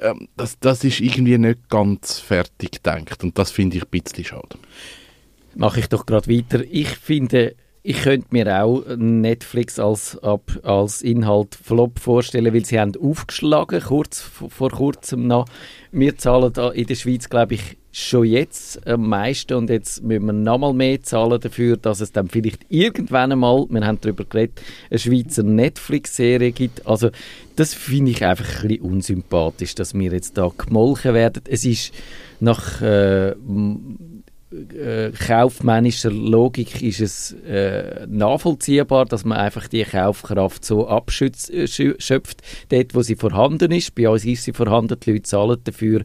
Ähm, 0.02 0.28
das, 0.36 0.58
das 0.60 0.84
ist 0.84 1.02
irgendwie 1.02 1.38
nicht 1.38 1.70
ganz 1.70 2.20
fertig 2.20 2.72
gedacht 2.72 3.24
und 3.24 3.38
das 3.38 3.52
finde 3.52 3.78
ich 3.78 3.84
ein 3.84 3.90
bisschen 3.90 4.25
schade. 4.25 4.58
Mache 5.56 5.82
ich 5.82 5.88
doch 5.88 6.08
gerade 6.08 6.28
weiter. 6.28 6.63
Ich 6.68 6.90
finde, 6.90 7.56
ich 7.86 8.02
könnte 8.02 8.28
mir 8.32 8.63
auch 8.63 8.84
Netflix 8.96 9.78
als, 9.78 10.18
als 10.63 11.02
Inhalt 11.02 11.56
Flop 11.62 12.00
vorstellen, 12.00 12.54
weil 12.54 12.63
sie 12.63 12.80
haben 12.80 12.94
aufgeschlagen, 12.96 13.82
kurz 13.82 14.22
vor 14.22 14.72
kurzem 14.72 15.28
noch. 15.28 15.46
Wir 15.92 16.18
zahlen 16.18 16.54
in 16.74 16.88
der 16.88 16.96
Schweiz, 16.96 17.30
glaube 17.30 17.56
ich, 17.56 17.78
schon 17.92 18.25
jetzt 18.25 18.88
am 18.88 19.08
meisten 19.08 19.54
und 19.54 19.70
jetzt 19.70 20.02
müssen 20.02 20.25
wir 20.25 20.34
noch 20.34 20.58
mal 20.58 20.74
mehr 20.74 21.04
zahlen 21.04 21.40
dafür, 21.40 21.78
dass 21.78 22.00
es 22.00 22.12
dann 22.12 22.30
vielleicht 22.30 22.66
irgendwann 22.70 23.34
einmal, 23.34 23.68
wir 23.70 23.86
haben 23.86 24.00
darüber 24.02 24.24
geredet, 24.24 24.62
eine 24.90 24.98
Schweizer 24.98 25.44
Netflix-Serie 25.44 26.54
gibt. 26.54 26.88
Also 26.88 27.10
das 27.56 27.74
finde 27.75 28.12
ich 28.12 28.25
einfach 28.25 28.63
ein 28.63 28.68
bisschen 28.70 28.84
unsympathisch, 28.86 29.75
dass 29.75 29.94
wir 29.94 30.12
jetzt 30.12 30.38
da 30.38 30.50
gemolken 30.58 31.13
werden. 31.13 31.44
Es 31.48 31.66
ist 31.66 31.94
nach 32.40 32.82
äh, 32.82 33.36
äh, 34.74 35.12
kaufmännischer 35.12 36.12
Logik 36.12 36.82
ist 36.82 37.02
es 37.02 37.32
äh, 37.48 38.06
nachvollziehbar, 38.08 39.06
dass 39.06 39.26
man 39.26 39.38
einfach 39.38 39.68
die 39.68 39.84
Kaufkraft 39.84 40.64
so 40.66 40.88
abschöpft, 40.88 41.52
dort 42.70 42.96
wo 42.96 43.02
sie 43.02 43.16
vorhanden 43.16 43.72
ist. 43.72 43.96
Bei 43.96 44.10
uns 44.10 44.26
ist 44.26 44.44
sie 44.44 44.54
vorhanden, 44.54 45.00
die 45.00 45.12
Leute 45.12 45.24
zahlen 45.24 45.58
dafür. 45.64 46.04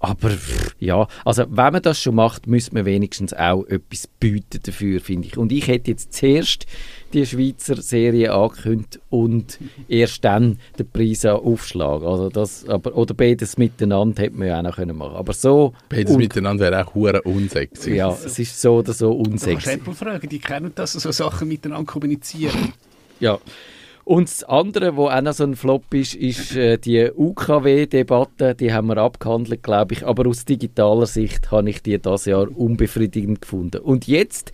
Aber 0.00 0.30
ja, 0.78 1.06
also 1.24 1.44
wenn 1.48 1.72
man 1.72 1.82
das 1.82 2.00
schon 2.00 2.14
macht, 2.14 2.46
müsste 2.46 2.74
man 2.74 2.84
wenigstens 2.84 3.32
auch 3.34 3.64
etwas 3.66 4.06
bieten 4.06 4.60
dafür, 4.62 5.00
finde 5.00 5.28
ich. 5.28 5.36
Und 5.36 5.52
ich 5.52 5.66
hätte 5.66 5.90
jetzt 5.90 6.12
zuerst 6.12 6.66
die 7.12 7.24
Schweizer 7.24 7.80
Serie 7.80 8.32
angekündigt 8.32 9.00
und 9.10 9.58
erst 9.88 10.24
dann 10.24 10.58
den 10.78 10.90
Preis 10.90 11.24
an 11.24 11.36
Aufschlag. 11.36 12.02
Also 12.02 12.28
das, 12.28 12.68
aber, 12.68 12.96
oder 12.96 13.14
beides 13.14 13.56
miteinander 13.58 14.22
hätte 14.22 14.36
man 14.36 14.48
ja 14.48 14.58
auch 14.58 14.62
noch 14.62 14.76
können 14.76 14.96
machen 14.96 15.16
Aber 15.16 15.32
so... 15.32 15.72
Beides 15.88 16.16
miteinander 16.16 16.70
wäre 16.70 16.86
auch 16.86 16.94
hure 16.94 17.22
unsexy. 17.22 17.94
ja, 17.94 18.10
es 18.10 18.38
ist 18.38 18.60
so 18.60 18.76
oder 18.76 18.92
so 18.92 19.12
Du 19.12 19.30
kannst 19.30 19.46
unsexy. 19.46 19.70
Apple 19.70 19.94
fragen, 19.94 20.28
die 20.28 20.38
kennen 20.38 20.72
das, 20.74 20.92
so 20.92 21.10
Sachen 21.10 21.48
miteinander 21.48 21.90
kommunizieren. 21.90 22.72
Ja. 23.20 23.38
Und 24.08 24.26
das 24.26 24.42
andere, 24.44 24.96
wo 24.96 25.08
auch 25.08 25.20
noch 25.20 25.34
so 25.34 25.44
ein 25.44 25.54
Flop 25.54 25.92
ist, 25.92 26.14
ist 26.14 26.56
äh, 26.56 26.78
die 26.78 27.10
UKW-Debatte. 27.14 28.54
Die 28.54 28.72
haben 28.72 28.86
wir 28.86 28.96
abgehandelt, 28.96 29.62
glaube 29.62 29.92
ich. 29.92 30.06
Aber 30.06 30.26
aus 30.26 30.46
digitaler 30.46 31.04
Sicht 31.04 31.50
habe 31.50 31.68
ich 31.68 31.82
die 31.82 31.98
das 31.98 32.24
Jahr 32.24 32.48
unbefriedigend 32.56 33.42
gefunden. 33.42 33.82
Und 33.82 34.06
jetzt 34.06 34.50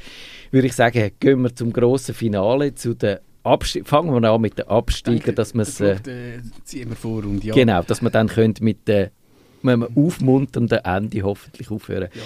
würde 0.50 0.66
ich 0.66 0.72
sagen, 0.72 1.08
gehen 1.20 1.42
wir 1.42 1.54
zum 1.54 1.72
grossen 1.72 2.16
Finale, 2.16 2.74
zu 2.74 2.94
den 2.94 3.18
Abste 3.44 3.84
Fangen 3.84 4.20
wir 4.20 4.28
an 4.28 4.40
mit 4.40 4.58
den 4.58 4.66
Absteigern, 4.66 5.36
dass 5.36 5.54
man 5.54 5.62
es... 5.62 5.80
Äh, 5.80 5.92
äh, 5.92 6.40
ziehen 6.64 6.88
wir 6.88 6.96
vor 6.96 7.22
und 7.22 7.44
ja. 7.44 7.54
Genau, 7.54 7.84
dass 7.84 8.02
man 8.02 8.10
dann 8.10 8.26
könnte 8.26 8.64
mit 8.64 8.88
dem 8.88 9.10
mit 9.62 9.72
einem 9.72 9.86
aufmunternden 9.94 10.78
Ende 10.78 11.22
hoffentlich 11.22 11.70
aufhören. 11.70 12.08
Ja. 12.12 12.22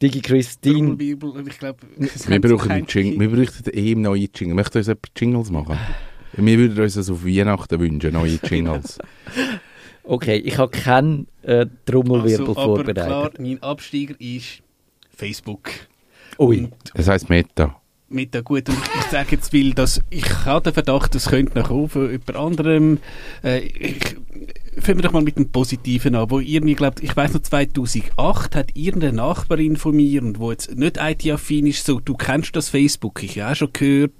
Digi 0.00 0.20
Christine, 0.20 0.96
ich 1.02 1.58
glaube, 1.58 1.78
es 1.98 2.28
Wir 2.28 2.40
brauchen, 2.40 2.86
Jingle, 2.86 3.18
wir 3.18 3.30
bräuchten 3.30 3.70
eh 3.72 3.96
neue 3.96 4.28
Jingle. 4.32 4.54
Möchten 4.54 4.78
uns 4.78 4.86
jemand 4.86 5.10
Jingles 5.16 5.50
machen? 5.50 5.76
Wir 6.36 6.58
würden 6.58 6.78
uns 6.82 6.94
das 6.94 7.10
auf 7.10 7.24
Weihnachten 7.24 7.80
wünschen, 7.80 8.12
neue 8.12 8.38
Jingles. 8.48 8.98
okay, 10.04 10.36
ich 10.36 10.58
habe 10.58 10.70
keinen 10.70 11.26
äh, 11.42 11.66
Trommelwirbel 11.86 12.48
Also, 12.48 12.52
aber 12.52 12.62
vorbereitet. 12.64 13.04
klar, 13.06 13.30
mein 13.38 13.62
Absteiger 13.62 14.14
ist 14.18 14.62
Facebook. 15.16 15.70
Ui, 16.38 16.64
Und 16.64 16.72
Das 16.94 17.08
heisst 17.08 17.28
Meta. 17.30 17.80
mit 18.08 18.34
der 18.34 18.42
guten, 18.42 18.72
ich 18.72 19.10
sage 19.10 19.28
jetzt, 19.32 19.52
weil 19.54 19.72
das, 19.72 20.00
ich 20.10 20.28
habe 20.44 20.62
den 20.64 20.74
Verdacht, 20.74 21.14
das 21.14 21.26
könnte 21.28 21.58
noch 21.58 21.68
kommen 21.68 21.88
von 21.88 22.10
jemand 22.10 22.36
anderem. 22.36 22.98
Äh, 23.42 23.60
ich, 23.60 24.16
fangen 24.78 24.98
wir 24.98 25.02
doch 25.02 25.12
mal 25.12 25.22
mit 25.22 25.36
dem 25.36 25.50
Positiven 25.50 26.14
an, 26.14 26.30
wo 26.30 26.38
irgendwie, 26.40 26.74
glaubt, 26.74 27.02
ich 27.02 27.16
weiß 27.16 27.34
noch, 27.34 27.42
2008 27.42 28.54
hat 28.54 28.70
irgendeine 28.74 29.14
Nachbarin 29.14 29.76
von 29.76 29.96
mir, 29.96 30.22
und 30.22 30.38
wo 30.38 30.50
jetzt 30.50 30.76
nicht 30.76 30.98
IT-affin 31.00 31.66
ist, 31.66 31.86
so, 31.86 32.00
du 32.00 32.14
kennst 32.14 32.54
das 32.56 32.68
Facebook, 32.68 33.22
ich 33.22 33.40
habe 33.40 33.52
auch 33.52 33.56
schon 33.56 33.72
gehört, 33.72 34.12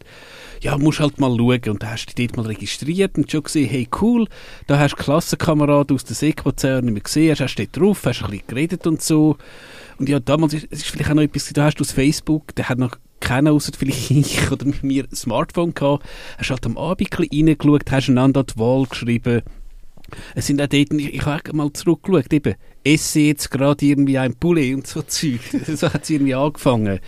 ja, 0.61 0.77
musst 0.79 1.01
halt 1.01 1.21
mal 1.21 1.37
schauen. 1.37 1.61
Und 1.69 1.83
da 1.83 1.91
hast 1.91 2.07
du 2.07 2.15
dich 2.15 2.29
dort 2.29 2.37
mal 2.37 2.47
registriert 2.47 3.19
und 3.19 3.31
schon 3.31 3.43
gesehen, 3.43 3.69
hey, 3.69 3.89
cool, 4.01 4.27
da 4.67 4.79
hast 4.79 4.93
du 4.93 4.97
Klassenkameraden 4.97 5.95
aus 5.95 6.05
der 6.05 6.17
Sek, 6.17 6.45
die 6.45 6.53
du 6.55 6.83
nicht 6.83 6.93
mehr 6.93 7.03
gesehen 7.03 7.31
hast, 7.33 7.41
hast 7.41 7.57
dort 7.57 7.77
drauf, 7.77 8.03
hast 8.05 8.23
ein 8.23 8.31
bisschen 8.31 8.47
geredet 8.47 8.87
und 8.87 9.03
so. 9.03 9.37
Und 9.99 10.09
ja, 10.09 10.21
damals 10.21 10.55
ist, 10.55 10.67
es 10.71 10.81
ist 10.81 10.91
vielleicht 10.91 11.11
auch 11.11 11.15
noch 11.15 11.23
etwas, 11.23 11.53
da 11.53 11.65
hast 11.65 11.77
du 11.77 11.83
aus 11.83 11.93
Facebook, 11.93 12.55
der 12.55 12.69
hat 12.69 12.79
noch 12.79 12.97
keiner, 13.21 13.53
außer 13.53 13.73
vielleicht 13.77 14.11
ich 14.11 14.51
oder 14.51 14.67
mit 14.67 14.83
mir, 14.83 15.05
ein 15.05 15.17
Smartphone 15.17 15.75
gehabt, 15.75 16.05
hast 16.39 16.51
halt 16.51 16.67
am 16.67 16.77
Abend 16.77 17.13
ein 17.13 17.27
bisschen 17.29 17.49
reingeschaut, 17.49 17.91
hast 17.91 18.09
einander 18.09 18.41
an 18.41 18.47
die 18.47 18.59
Wahl 18.59 18.87
geschrieben. 18.87 19.43
Es 20.35 20.47
sind 20.47 20.61
auch 20.61 20.67
dort, 20.67 20.93
ich, 20.93 21.25
habe 21.27 21.53
mal 21.53 21.73
zurückgeschaut, 21.73 22.33
eben, 22.33 22.55
esse 22.85 23.21
jetzt 23.21 23.51
gerade 23.51 23.85
irgendwie 23.85 24.19
ein 24.19 24.35
Poulet 24.35 24.75
und 24.75 24.87
so 24.87 25.03
Zeug. 25.03 25.41
so 25.75 25.93
hat 25.93 26.05
es 26.05 26.11
irgendwie 26.11 26.35
angefangen. 26.35 27.01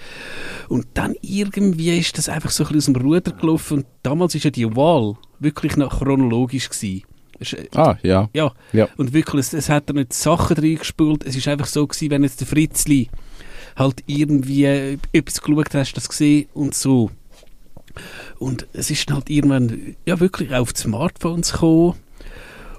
Und 0.68 0.86
dann 0.94 1.14
irgendwie 1.20 1.98
ist 1.98 2.18
das 2.18 2.28
einfach 2.28 2.50
so 2.50 2.64
ein 2.64 2.72
bisschen 2.72 2.96
aus 2.96 3.00
dem 3.00 3.06
Ruder 3.06 3.32
gelaufen 3.32 3.78
und 3.78 3.86
damals 4.02 4.34
ist 4.34 4.44
ja 4.44 4.50
die 4.50 4.74
Wahl 4.76 5.16
wirklich 5.38 5.76
noch 5.76 5.98
chronologisch 5.98 6.68
gewesen. 6.68 7.02
Äh, 7.40 7.68
Ah, 7.76 7.96
ja. 8.02 8.28
ja, 8.34 8.52
Ja. 8.72 8.88
und 8.96 9.12
wirklich, 9.12 9.40
es, 9.46 9.54
es 9.54 9.68
hat 9.68 9.88
da 9.88 9.92
nicht 9.92 10.12
Sachen 10.12 10.56
reingespült. 10.56 11.24
Es 11.24 11.36
ist 11.36 11.46
einfach 11.46 11.66
so 11.66 11.86
gewesen, 11.86 12.10
wenn 12.10 12.24
jetzt 12.24 12.40
der 12.40 12.48
Fritzli 12.48 13.08
halt 13.76 14.02
irgendwie 14.06 14.64
äh, 14.64 14.98
etwas 15.12 15.40
geschaut 15.40 15.72
hast, 15.74 15.92
das 15.92 16.08
gesehen 16.08 16.48
und 16.52 16.74
so. 16.74 17.10
Und 18.38 18.66
es 18.72 18.90
ist 18.90 19.08
dann 19.08 19.16
halt 19.16 19.30
irgendwann, 19.30 19.96
ja 20.04 20.18
wirklich 20.20 20.52
auf 20.54 20.72
die 20.72 20.80
Smartphones 20.80 21.52
gekommen. 21.52 21.94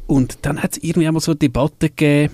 Und 0.10 0.40
dann 0.42 0.64
hat 0.64 0.72
es 0.72 0.84
irgendwie 0.84 1.06
einmal 1.06 1.22
so 1.22 1.34
eine 1.34 1.38
Debatte 1.38 1.90
gegeben. 1.90 2.34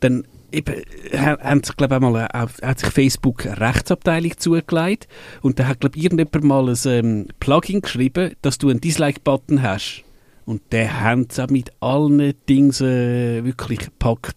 Dann 0.00 0.24
eben, 0.50 0.74
haben 1.12 1.62
sich, 1.62 1.76
glaube 1.76 1.96
einmal, 1.96 2.26
äh, 2.32 2.46
hat 2.66 2.78
sich 2.78 2.88
Facebook 2.88 3.44
eine 3.44 3.60
Rechtsabteilung 3.60 4.38
zugelegt. 4.38 5.06
Und 5.42 5.58
da 5.58 5.66
hat, 5.66 5.80
glaube 5.80 5.98
irgendjemand 5.98 6.44
mal 6.44 6.66
ein 6.66 6.78
ähm, 6.86 7.26
Plugin 7.40 7.82
geschrieben, 7.82 8.32
dass 8.40 8.56
du 8.56 8.70
einen 8.70 8.80
Dislike-Button 8.80 9.60
hast. 9.60 10.02
Und 10.46 10.62
der 10.72 11.02
haben 11.02 11.26
es 11.28 11.38
auch 11.38 11.50
mit 11.50 11.72
allen 11.80 12.32
Dingen 12.48 12.70
äh, 12.80 13.44
wirklich 13.44 13.80
gepackt. 13.80 14.36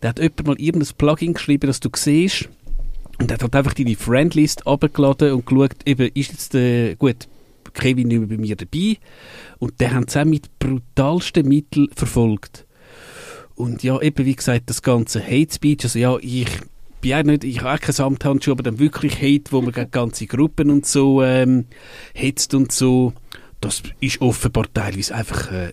Da 0.00 0.08
hat 0.08 0.18
jemand 0.18 0.46
mal 0.46 0.58
irgendein 0.58 0.94
Plugin 0.96 1.34
geschrieben, 1.34 1.66
das 1.66 1.80
du 1.80 1.90
siehst. 1.94 2.48
Und 3.20 3.30
er 3.30 3.34
hat 3.34 3.42
halt 3.42 3.54
einfach 3.54 3.74
deine 3.74 3.96
Friendlist 3.96 4.66
abgeladen 4.66 5.32
und 5.32 5.44
geschaut, 5.44 5.76
eben, 5.84 6.10
ist 6.14 6.32
jetzt, 6.32 6.54
äh, 6.54 6.94
gut, 6.94 7.28
Kevin 7.74 8.08
nicht 8.08 8.18
mehr 8.18 8.28
bei 8.28 8.36
mir 8.36 8.56
dabei. 8.56 8.98
Und 9.58 9.80
der 9.80 9.94
haben 9.94 10.06
es 10.08 10.16
auch 10.16 10.24
mit 10.24 10.58
brutalsten 10.58 11.48
Mitteln 11.48 11.88
verfolgt. 11.94 12.66
Und 13.54 13.82
ja, 13.82 14.00
eben 14.00 14.26
wie 14.26 14.34
gesagt, 14.34 14.70
das 14.70 14.82
ganze 14.82 15.22
Hate 15.24 15.54
Speech, 15.54 15.84
also 15.84 15.98
ja, 15.98 16.16
ich 16.20 16.48
bin 17.00 17.14
auch 17.14 17.22
nicht, 17.22 17.44
ich 17.44 17.60
habe 17.60 17.74
auch 17.74 17.80
kein 17.80 17.92
Samthandschuh, 17.92 18.52
aber 18.52 18.62
dann 18.62 18.78
wirklich 18.78 19.20
Hate, 19.20 19.52
wo 19.52 19.60
man 19.60 19.72
ganze 19.90 20.26
Gruppen 20.26 20.70
und 20.70 20.86
so 20.86 21.22
ähm, 21.22 21.66
hetzt 22.14 22.54
und 22.54 22.72
so, 22.72 23.12
das 23.60 23.82
ist 24.00 24.20
offenbar 24.20 24.66
teilweise 24.72 25.14
einfach 25.14 25.52
äh, 25.52 25.72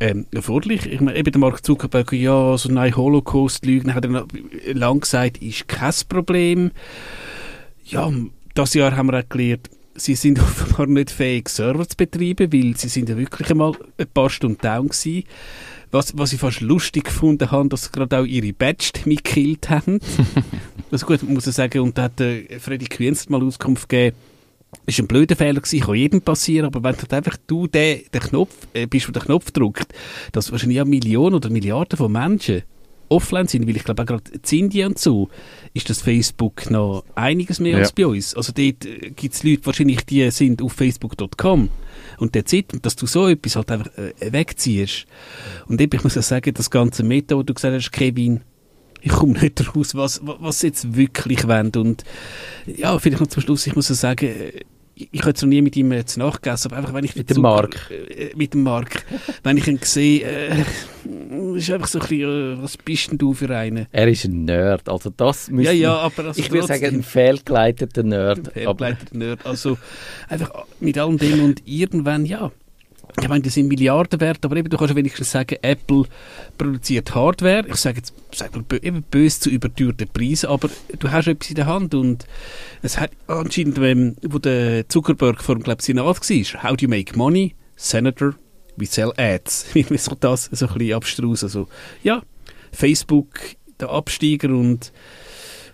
ähm, 0.00 0.26
erforderlich. 0.32 0.86
Ich 0.86 1.00
meine, 1.00 1.16
eben 1.16 1.30
der 1.30 1.40
Mark 1.40 1.64
Zuckerberg, 1.64 2.12
ja, 2.12 2.58
so 2.58 2.68
ein 2.68 2.96
Holocaust-Lügner, 2.96 3.94
hat 3.94 4.04
er 4.04 4.26
lang 4.74 5.00
gesagt, 5.00 5.38
ist 5.38 5.68
kein 5.68 5.94
Problem. 6.08 6.72
Ja, 7.84 8.10
das 8.54 8.74
Jahr 8.74 8.96
haben 8.96 9.10
wir 9.10 9.20
auch 9.20 9.28
gelernt, 9.28 9.70
sie 9.94 10.14
sind 10.14 10.38
offenbar 10.40 10.86
nicht 10.86 11.10
fähig, 11.10 11.48
Server 11.48 11.88
zu 11.88 11.96
betreiben, 11.96 12.52
weil 12.52 12.76
sie 12.76 12.88
sind 12.88 13.08
ja 13.08 13.16
wirklich 13.16 13.50
einmal 13.50 13.72
ein 13.98 14.06
paar 14.08 14.30
Stunden 14.30 14.58
down 14.60 14.88
gewesen. 14.88 15.24
Was, 15.90 16.16
was 16.16 16.32
ich 16.32 16.40
fast 16.40 16.62
lustig 16.62 17.04
gefunden 17.04 17.50
habe, 17.50 17.68
dass 17.68 17.84
sie 17.84 17.92
gerade 17.92 18.18
auch 18.18 18.24
ihre 18.24 18.54
Badge 18.54 18.92
mitgekillt 19.04 19.68
haben. 19.68 20.00
also 20.90 21.04
gut, 21.04 21.22
muss 21.22 21.46
ich 21.46 21.54
sagen, 21.54 21.80
und 21.80 21.98
da 21.98 22.04
hat 22.04 22.20
äh, 22.20 22.58
Freddy 22.58 22.86
Quenz 22.86 23.28
mal 23.28 23.42
Auskunft 23.42 23.90
gegeben, 23.90 24.16
ist 24.86 24.98
ein 24.98 25.06
blöder 25.06 25.36
Fehler 25.36 25.60
gewesen, 25.60 25.80
kann 25.80 25.94
jedem 25.94 26.22
passieren, 26.22 26.66
aber 26.66 26.82
wenn 26.82 26.96
halt 26.96 27.12
einfach 27.12 27.36
du 27.46 27.66
der, 27.66 27.98
der 28.12 28.20
Knopf, 28.20 28.54
äh, 28.72 28.86
bist, 28.86 29.06
der 29.06 29.12
den 29.12 29.22
Knopf 29.22 29.50
drückt, 29.50 29.92
dass 30.32 30.50
wahrscheinlich 30.50 30.80
auch 30.80 30.86
Millionen 30.86 31.34
oder 31.34 31.50
Milliarden 31.50 31.98
von 31.98 32.10
Menschen 32.10 32.62
offline 33.12 33.46
sind, 33.46 33.66
weil 33.68 33.76
ich 33.76 33.84
glaube 33.84 34.02
auch 34.02 34.06
gerade 34.06 34.24
in 34.32 34.58
Indien 34.58 34.88
und 34.88 34.98
so, 34.98 35.28
ist 35.74 35.88
das 35.90 36.02
Facebook 36.02 36.70
noch 36.70 37.04
einiges 37.14 37.60
mehr 37.60 37.72
Ja. 37.72 37.78
als 37.78 37.92
bei 37.92 38.06
uns. 38.06 38.34
Also 38.34 38.52
dort 38.52 38.84
äh, 38.84 39.10
gibt 39.10 39.34
es 39.34 39.42
Leute, 39.42 39.66
wahrscheinlich 39.66 40.04
die 40.06 40.30
sind 40.30 40.62
auf 40.62 40.72
facebook.com 40.72 41.68
und 42.18 42.34
der 42.34 42.44
Zeit, 42.44 42.66
dass 42.82 42.96
du 42.96 43.06
so 43.06 43.28
etwas 43.28 43.56
halt 43.56 43.70
einfach 43.70 43.90
äh, 43.98 44.32
wegziehst. 44.32 45.06
Und 45.66 45.80
eben, 45.80 45.96
ich 45.96 46.04
muss 46.04 46.14
ja 46.14 46.22
sagen, 46.22 46.52
das 46.54 46.70
ganze 46.70 47.02
Meta, 47.02 47.36
wo 47.36 47.42
du 47.42 47.54
gesagt 47.54 47.74
hast, 47.74 47.90
Kevin, 47.92 48.40
ich 49.00 49.10
komme 49.10 49.32
nicht 49.40 49.74
raus, 49.74 49.94
was, 49.94 50.20
was 50.22 50.60
sie 50.60 50.68
jetzt 50.68 50.94
wirklich 50.94 51.46
wollen. 51.48 51.72
Und 51.74 52.04
ja, 52.66 52.96
vielleicht 52.98 53.20
noch 53.20 53.26
zum 53.28 53.42
Schluss, 53.42 53.66
ich 53.66 53.74
muss 53.74 53.88
ja 53.88 53.94
sagen, 53.96 54.26
äh, 54.26 54.60
ich 55.10 55.20
habe 55.20 55.30
jetzt 55.30 55.42
noch 55.42 55.48
nie 55.48 55.62
mit 55.62 55.76
ihm 55.76 55.92
jetzt 55.92 56.16
nachgegessen, 56.16 56.70
aber 56.70 56.78
einfach, 56.78 56.94
wenn 56.94 57.04
ich 57.04 57.16
Mit 57.16 57.30
dem 57.30 57.42
Mark. 57.42 57.90
äh, 57.90 58.30
mit 58.36 58.54
dem 58.54 58.62
Mark, 58.62 59.04
wenn 59.42 59.56
ich 59.56 59.66
ihn 59.66 59.78
sehe, 59.82 60.22
äh, 60.22 60.64
ist 61.56 61.70
einfach 61.70 61.88
so 61.88 61.98
ein 61.98 62.06
bisschen, 62.08 62.58
äh, 62.58 62.62
was 62.62 62.76
bist 62.76 63.10
denn 63.10 63.18
du 63.18 63.34
für 63.34 63.50
einen? 63.56 63.86
er 63.90 64.08
ist 64.08 64.24
ein 64.24 64.44
Nerd. 64.44 64.88
Also 64.88 65.10
das 65.10 65.48
Ja, 65.48 65.52
müsste 65.54 65.72
ja, 65.74 65.96
aber 65.96 66.24
also 66.26 66.40
ich 66.40 66.50
würde 66.50 66.66
sagen, 66.66 66.84
ein 66.84 67.02
fehlgeleiteter 67.02 68.02
Nerd. 68.02 68.38
Aber, 68.48 68.52
Fehlgeleiteter 68.54 69.16
Nerd. 69.16 69.46
Also 69.46 69.78
einfach 70.28 70.50
mit 70.80 70.96
allem 70.98 71.18
dem 71.18 71.42
und 71.44 71.62
irgendwann, 71.66 72.24
ja. 72.24 72.50
Ich 73.20 73.28
meine, 73.28 73.42
das 73.42 73.54
sind 73.54 73.68
Milliarden 73.68 74.20
wert, 74.20 74.42
aber 74.44 74.56
eben, 74.56 74.70
du 74.70 74.76
kannst 74.78 74.94
wenigstens 74.94 75.30
sagen, 75.30 75.56
Apple 75.60 76.04
produziert 76.56 77.14
Hardware. 77.14 77.64
Ich 77.68 77.76
sage 77.76 77.98
jetzt, 77.98 78.14
sag 78.34 78.54
mal, 78.54 78.64
eben 78.80 79.02
böse 79.02 79.40
zu 79.40 79.50
überteuerten 79.50 80.08
Preisen, 80.08 80.48
aber 80.48 80.70
du 80.98 81.10
hast 81.10 81.26
etwas 81.26 81.50
in 81.50 81.56
der 81.56 81.66
Hand 81.66 81.94
und 81.94 82.26
es 82.80 82.98
hat 82.98 83.10
anscheinend, 83.26 83.76
ähm, 83.78 84.16
wo 84.22 84.38
der 84.38 84.88
Zuckerberg 84.88 85.42
vor 85.42 85.56
dem, 85.56 85.62
glaube 85.62 85.80
ich, 85.80 85.86
Senat 85.86 86.04
war, 86.06 86.62
how 86.62 86.76
do 86.76 86.84
you 86.84 86.88
make 86.88 87.16
money? 87.16 87.54
Senator, 87.76 88.34
we 88.76 88.86
sell 88.86 89.12
ads. 89.18 89.66
Wie 89.74 89.84
so 89.98 90.16
das, 90.18 90.48
so 90.50 90.66
ein 90.66 90.74
bisschen 90.74 90.94
abstrus. 90.94 91.44
Also, 91.44 91.68
ja, 92.02 92.22
Facebook, 92.72 93.28
der 93.78 93.90
Absteiger 93.90 94.48
und 94.48 94.90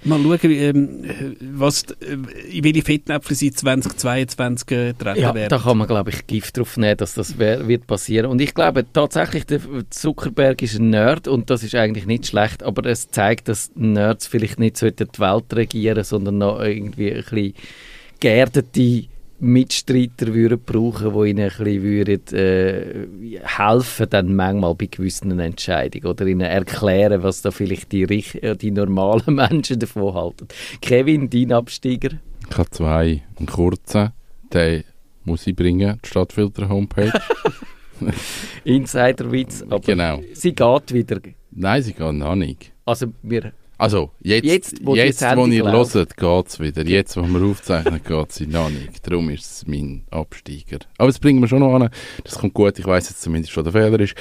mal 0.04 0.20
schauen, 0.20 0.50
ähm, 0.50 1.36
was, 1.40 1.84
äh, 2.00 2.16
in 2.50 2.64
welche 2.64 2.82
Fettnäpfel 2.82 3.36
sie 3.36 3.50
2022 3.50 4.70
äh, 4.70 4.92
treten 4.94 5.20
ja, 5.20 5.34
werden. 5.34 5.48
da 5.48 5.58
kann 5.58 5.78
man, 5.78 5.86
glaube 5.86 6.10
ich, 6.10 6.26
Gift 6.26 6.56
drauf 6.56 6.76
nehmen, 6.76 6.96
dass 6.96 7.14
das 7.14 7.38
wird 7.38 7.86
passieren. 7.86 8.26
Und 8.26 8.40
ich 8.40 8.54
glaube 8.54 8.84
tatsächlich, 8.92 9.46
der 9.46 9.60
Zuckerberg 9.90 10.62
ist 10.62 10.78
ein 10.78 10.90
Nerd 10.90 11.28
und 11.28 11.50
das 11.50 11.62
ist 11.62 11.74
eigentlich 11.74 12.06
nicht 12.06 12.26
schlecht, 12.26 12.62
aber 12.62 12.86
es 12.86 13.10
zeigt, 13.10 13.48
dass 13.48 13.70
Nerds 13.74 14.26
vielleicht 14.26 14.58
nicht 14.58 14.80
die 14.80 15.20
Welt 15.20 15.44
regieren, 15.52 16.04
sondern 16.04 16.38
noch 16.38 16.60
irgendwie 16.60 17.12
ein 17.12 17.22
bisschen 17.22 17.54
geerdete 18.20 19.08
Mitstreiter 19.40 20.34
würden 20.34 20.60
brauchen, 20.64 21.12
die 21.14 21.30
ihnen 21.30 21.50
ein 21.50 21.64
bisschen 21.64 21.82
würden, 21.82 22.36
äh, 22.36 23.38
helfen 23.44 24.06
dann 24.10 24.34
manchmal 24.34 24.74
bei 24.74 24.86
gewissen 24.86 25.38
Entscheidungen 25.38 26.06
oder 26.06 26.26
ihnen 26.26 26.40
erklären, 26.40 27.22
was 27.22 27.42
da 27.42 27.50
vielleicht 27.50 27.92
die, 27.92 28.02
äh, 28.02 28.56
die 28.56 28.70
normalen 28.72 29.22
Menschen 29.34 29.78
davon 29.78 30.14
halten. 30.14 30.48
Kevin, 30.80 31.30
dein 31.30 31.52
Absteiger? 31.52 32.10
Ich 32.50 32.58
habe 32.58 32.70
zwei. 32.70 33.22
Einen 33.38 33.46
kurzen, 33.46 34.10
den 34.52 34.82
muss 35.24 35.46
ich 35.46 35.54
bringen, 35.54 35.98
die 36.04 36.08
Stadtfilter-Homepage. 36.08 37.12
Insiderwitz, 38.64 39.62
aber 39.62 39.80
Genau. 39.80 40.20
sie 40.32 40.54
geht 40.54 40.92
wieder. 40.92 41.20
Nein, 41.50 41.82
sie 41.82 41.92
gehen 41.92 42.18
noch 42.18 42.34
nicht. 42.36 42.72
Also 42.84 43.06
wir 43.22 43.52
Also, 43.78 44.10
jetzt, 44.20 44.44
Jetzt, 44.44 44.72
jetzt, 44.72 44.86
wo 44.86 44.96
jetzt, 44.96 45.22
wo 45.22 45.46
ihr 45.46 45.64
hört, 45.70 46.16
geht 46.16 46.46
es 46.48 46.58
wieder. 46.58 46.82
Jetzt, 46.84 47.16
wo 47.16 47.22
wir 47.22 47.42
aufzeichnen, 47.46 48.00
geht 48.02 48.30
es 48.30 48.40
noch 48.40 48.68
nicht. 48.70 49.06
Darum 49.06 49.30
ist 49.30 49.44
es 49.44 49.66
mein 49.68 50.02
Absteiger. 50.10 50.78
Aber 50.98 51.06
das 51.06 51.20
bringen 51.20 51.40
wir 51.40 51.46
schon 51.46 51.60
noch 51.60 51.74
an. 51.74 51.88
Das 52.24 52.38
kommt 52.38 52.54
gut. 52.54 52.76
Ich 52.80 52.84
weiß 52.86 53.08
jetzt 53.08 53.22
zumindest, 53.22 53.56
was 53.56 53.62
der 53.62 53.72
Fehler 53.72 54.00
ist. 54.00 54.14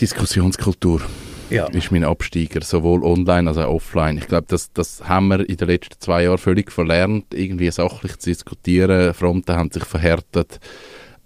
Diskussionskultur 0.00 1.02
Ja. 1.50 1.66
ist 1.66 1.90
mein 1.92 2.04
Absteiger, 2.04 2.60
sowohl 2.62 3.04
online 3.04 3.48
als 3.48 3.58
auch 3.58 3.74
offline. 3.74 4.18
Ich 4.18 4.26
glaube, 4.28 4.46
das, 4.48 4.72
das 4.72 5.08
haben 5.08 5.28
wir 5.28 5.48
in 5.48 5.56
den 5.56 5.68
letzten 5.68 6.00
zwei 6.00 6.24
Jahren 6.24 6.38
völlig 6.38 6.72
verlernt, 6.72 7.26
irgendwie 7.34 7.70
sachlich 7.70 8.16
zu 8.18 8.30
diskutieren. 8.30 9.12
Fronten 9.14 9.54
haben 9.56 9.70
sich 9.70 9.84
verhärtet. 9.84 10.58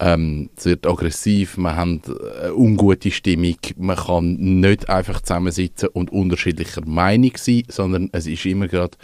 Ähm, 0.01 0.51
es 0.57 0.65
wird 0.67 0.87
aggressiv, 0.87 1.57
man 1.57 1.77
hat 1.77 2.17
eine 2.41 2.55
ungute 2.55 3.11
Stimmung, 3.11 3.57
man 3.77 3.97
kann 3.97 4.35
nicht 4.35 4.89
einfach 4.89 5.21
zusammensitzen 5.21 5.89
und 5.89 6.13
unterschiedlicher 6.13 6.87
Meinung 6.87 7.33
sein, 7.37 7.65
sondern 7.69 8.09
es 8.13 8.27
ist 8.27 8.47
immer 8.47 8.69
gerade 8.69 8.97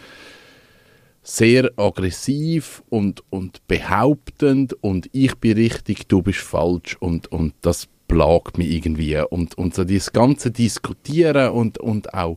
sehr 1.25 1.71
aggressiv 1.77 2.83
und, 2.91 3.25
und 3.31 3.67
behauptend 3.67 4.75
und 4.83 5.09
ich 5.13 5.35
bin 5.37 5.55
richtig, 5.55 6.07
du 6.07 6.23
bist 6.23 6.41
falsch 6.41 6.97
und, 7.01 7.33
und 7.33 7.55
das 7.63 7.89
plagt 8.07 8.59
mich 8.59 8.71
irgendwie. 8.71 9.19
Und, 9.31 9.57
und 9.57 9.75
so 9.75 9.85
dieses 9.85 10.13
ganze 10.13 10.51
Diskutieren 10.51 11.51
und, 11.51 11.79
und 11.79 12.13
auch 12.15 12.37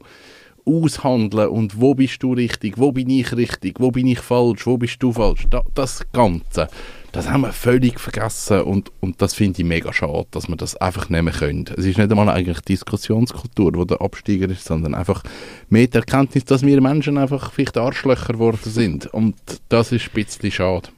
aushandeln 0.66 1.50
und 1.50 1.80
wo 1.80 1.96
bist 1.96 2.22
du 2.24 2.34
richtig, 2.34 2.78
wo 2.78 2.92
bin 2.92 3.10
ich 3.10 3.36
richtig, 3.36 3.80
wo 3.80 3.92
bin 3.92 4.08
ich 4.08 4.20
falsch, 4.20 4.66
wo 4.66 4.78
bist 4.78 5.02
du 5.02 5.14
falsch, 5.14 5.48
da, 5.50 5.64
das 5.74 6.02
Ganze, 6.12 6.68
das 7.18 7.32
haben 7.32 7.42
wir 7.42 7.52
völlig 7.52 8.00
vergessen 8.00 8.62
und, 8.62 8.92
und 9.00 9.24
das 9.24 9.34
finde 9.34 9.60
ich 9.60 9.68
mega 9.68 9.92
schade, 9.92 10.28
dass 10.30 10.48
wir 10.48 10.56
das 10.56 10.76
einfach 10.76 11.10
nehmen 11.10 11.34
können. 11.34 11.66
Es 11.76 11.84
ist 11.84 11.98
nicht 11.98 12.12
einmal 12.12 12.30
eigentlich 12.30 12.62
Diskussionskultur, 12.62 13.72
wo 13.74 13.86
der 13.86 14.02
Absteiger 14.02 14.48
ist, 14.48 14.66
sondern 14.66 14.94
einfach 14.94 15.24
mehr 15.68 15.88
die 15.88 15.98
Erkenntnis, 15.98 16.46
dass 16.46 16.62
wir 16.62 16.80
Menschen 16.80 17.18
einfach 17.18 17.52
vielleicht 17.52 17.76
Arschlöcher 17.76 18.34
geworden 18.34 18.60
sind 18.64 19.08
und 19.08 19.36
das 19.68 19.92
ist 19.92 20.10
ein 20.10 20.14
bisschen 20.14 20.52
schade. 20.52 20.90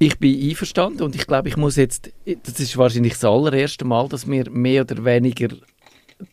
Ich 0.00 0.18
bin 0.18 0.50
einverstanden 0.50 1.02
und 1.02 1.14
ich 1.14 1.28
glaube, 1.28 1.48
ich 1.48 1.56
muss 1.56 1.76
jetzt, 1.76 2.10
das 2.24 2.58
ist 2.58 2.76
wahrscheinlich 2.76 3.12
das 3.12 3.24
allererste 3.24 3.84
Mal, 3.84 4.08
dass 4.08 4.28
wir 4.28 4.50
mehr 4.50 4.82
oder 4.82 5.04
weniger 5.04 5.54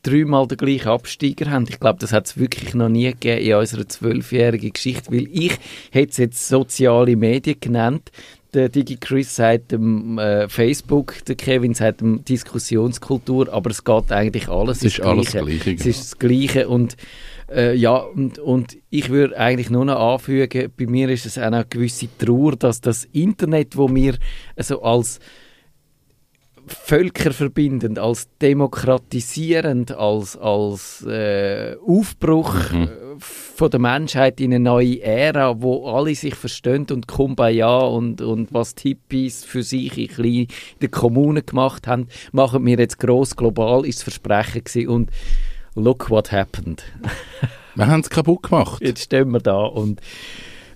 dreimal 0.04 0.48
den 0.48 0.58
gleichen 0.58 0.88
Absteiger 0.88 1.51
haben. 1.51 1.65
Ich 1.70 1.80
glaube, 1.80 2.00
das 2.00 2.12
hat 2.12 2.25
es 2.25 2.38
wirklich 2.38 2.74
noch 2.74 2.89
nie 2.89 3.12
gegeben 3.12 3.42
in 3.42 3.56
unserer 3.56 3.88
zwölfjährigen 3.88 4.74
Geschichte, 4.74 5.12
weil 5.12 5.27
ich 5.32 5.54
hätte 5.92 6.12
es 6.12 6.18
jetzt 6.18 6.48
soziale 6.48 7.15
Medien 7.15 7.60
genannt. 7.60 8.12
Der 8.54 8.70
Digi 8.70 8.96
Chris 8.96 9.36
sagt 9.36 9.74
dem 9.74 10.18
äh, 10.18 10.48
Facebook, 10.48 11.25
der 11.25 11.36
Kevin 11.36 11.74
sagt 11.74 12.00
dem 12.01 12.24
Diskussionskultur, 12.24 13.51
aber 13.51 13.70
es 13.70 13.84
geht 13.84 14.12
eigentlich 14.12 14.48
alles 14.48 14.77
Es 14.77 14.84
ist 14.86 15.00
ins 15.00 15.08
alles 15.08 15.32
das 15.32 15.44
Gleiche, 15.44 15.72
Es 15.72 15.77
genau. 15.77 15.89
ist 15.89 16.00
das 16.00 16.20
Gleiche 16.20 16.70
und 16.70 16.96
äh, 17.54 17.75
ja, 17.75 17.98
und, 17.98 18.39
und 18.39 18.77
ich 18.89 19.10
würde 19.10 19.38
eigentlich 19.38 19.70
nur 19.70 19.86
noch 19.86 20.00
anfügen, 20.00 20.72
bei 20.75 20.88
mir 20.88 21.10
ist 21.10 21.25
es 21.25 21.38
auch 21.38 21.44
eine 21.44 21.65
gewisse 21.70 22.08
Trauer, 22.18 22.56
dass 22.56 22.82
das 22.82 23.06
Internet, 23.06 23.77
wo 23.77 23.94
wir 23.94 24.15
also 24.56 24.82
als 24.82 25.20
völkerverbindend, 26.68 28.00
als 28.00 28.28
demokratisierend, 28.42 29.92
als, 29.92 30.38
als 30.38 31.06
äh, 31.08 31.76
Aufbruch 31.86 32.72
Mhm. 32.72 32.84
äh, 32.84 32.88
von 33.20 33.70
der 33.70 33.80
Menschheit 33.80 34.42
in 34.42 34.54
eine 34.54 34.64
neue 34.64 35.02
Ära, 35.02 35.62
wo 35.62 35.90
alle 35.90 36.14
sich 36.16 36.36
verstehen 36.36 36.86
und 36.92 37.08
Kumbaya 37.08 37.80
und, 37.80 38.22
und 38.22 38.54
was 38.54 38.76
die 38.76 38.90
Hippies 38.90 39.46
für 39.46 39.64
sich 39.64 39.98
in, 39.98 40.08
klein, 40.08 40.34
in 40.34 40.48
der 40.82 40.90
Kommune 40.90 41.42
gemacht 41.42 41.88
haben, 41.88 42.08
machen 42.32 42.66
wir 42.66 42.78
jetzt 42.78 43.00
gross 43.00 43.36
global, 43.36 43.86
ist 43.86 44.00
das 44.00 44.04
Versprechen 44.04 44.64
gewesen. 44.64 44.90
Und 44.90 45.10
look 45.76 46.10
what 46.10 46.32
happened. 46.32 46.84
Wir 47.76 47.88
haben 47.88 48.02
es 48.02 48.10
kaputt 48.10 48.44
gemacht. 48.44 48.82
Jetzt 48.82 49.04
stehen 49.04 49.32
wir 49.32 49.40
da 49.40 49.64
und 49.66 50.02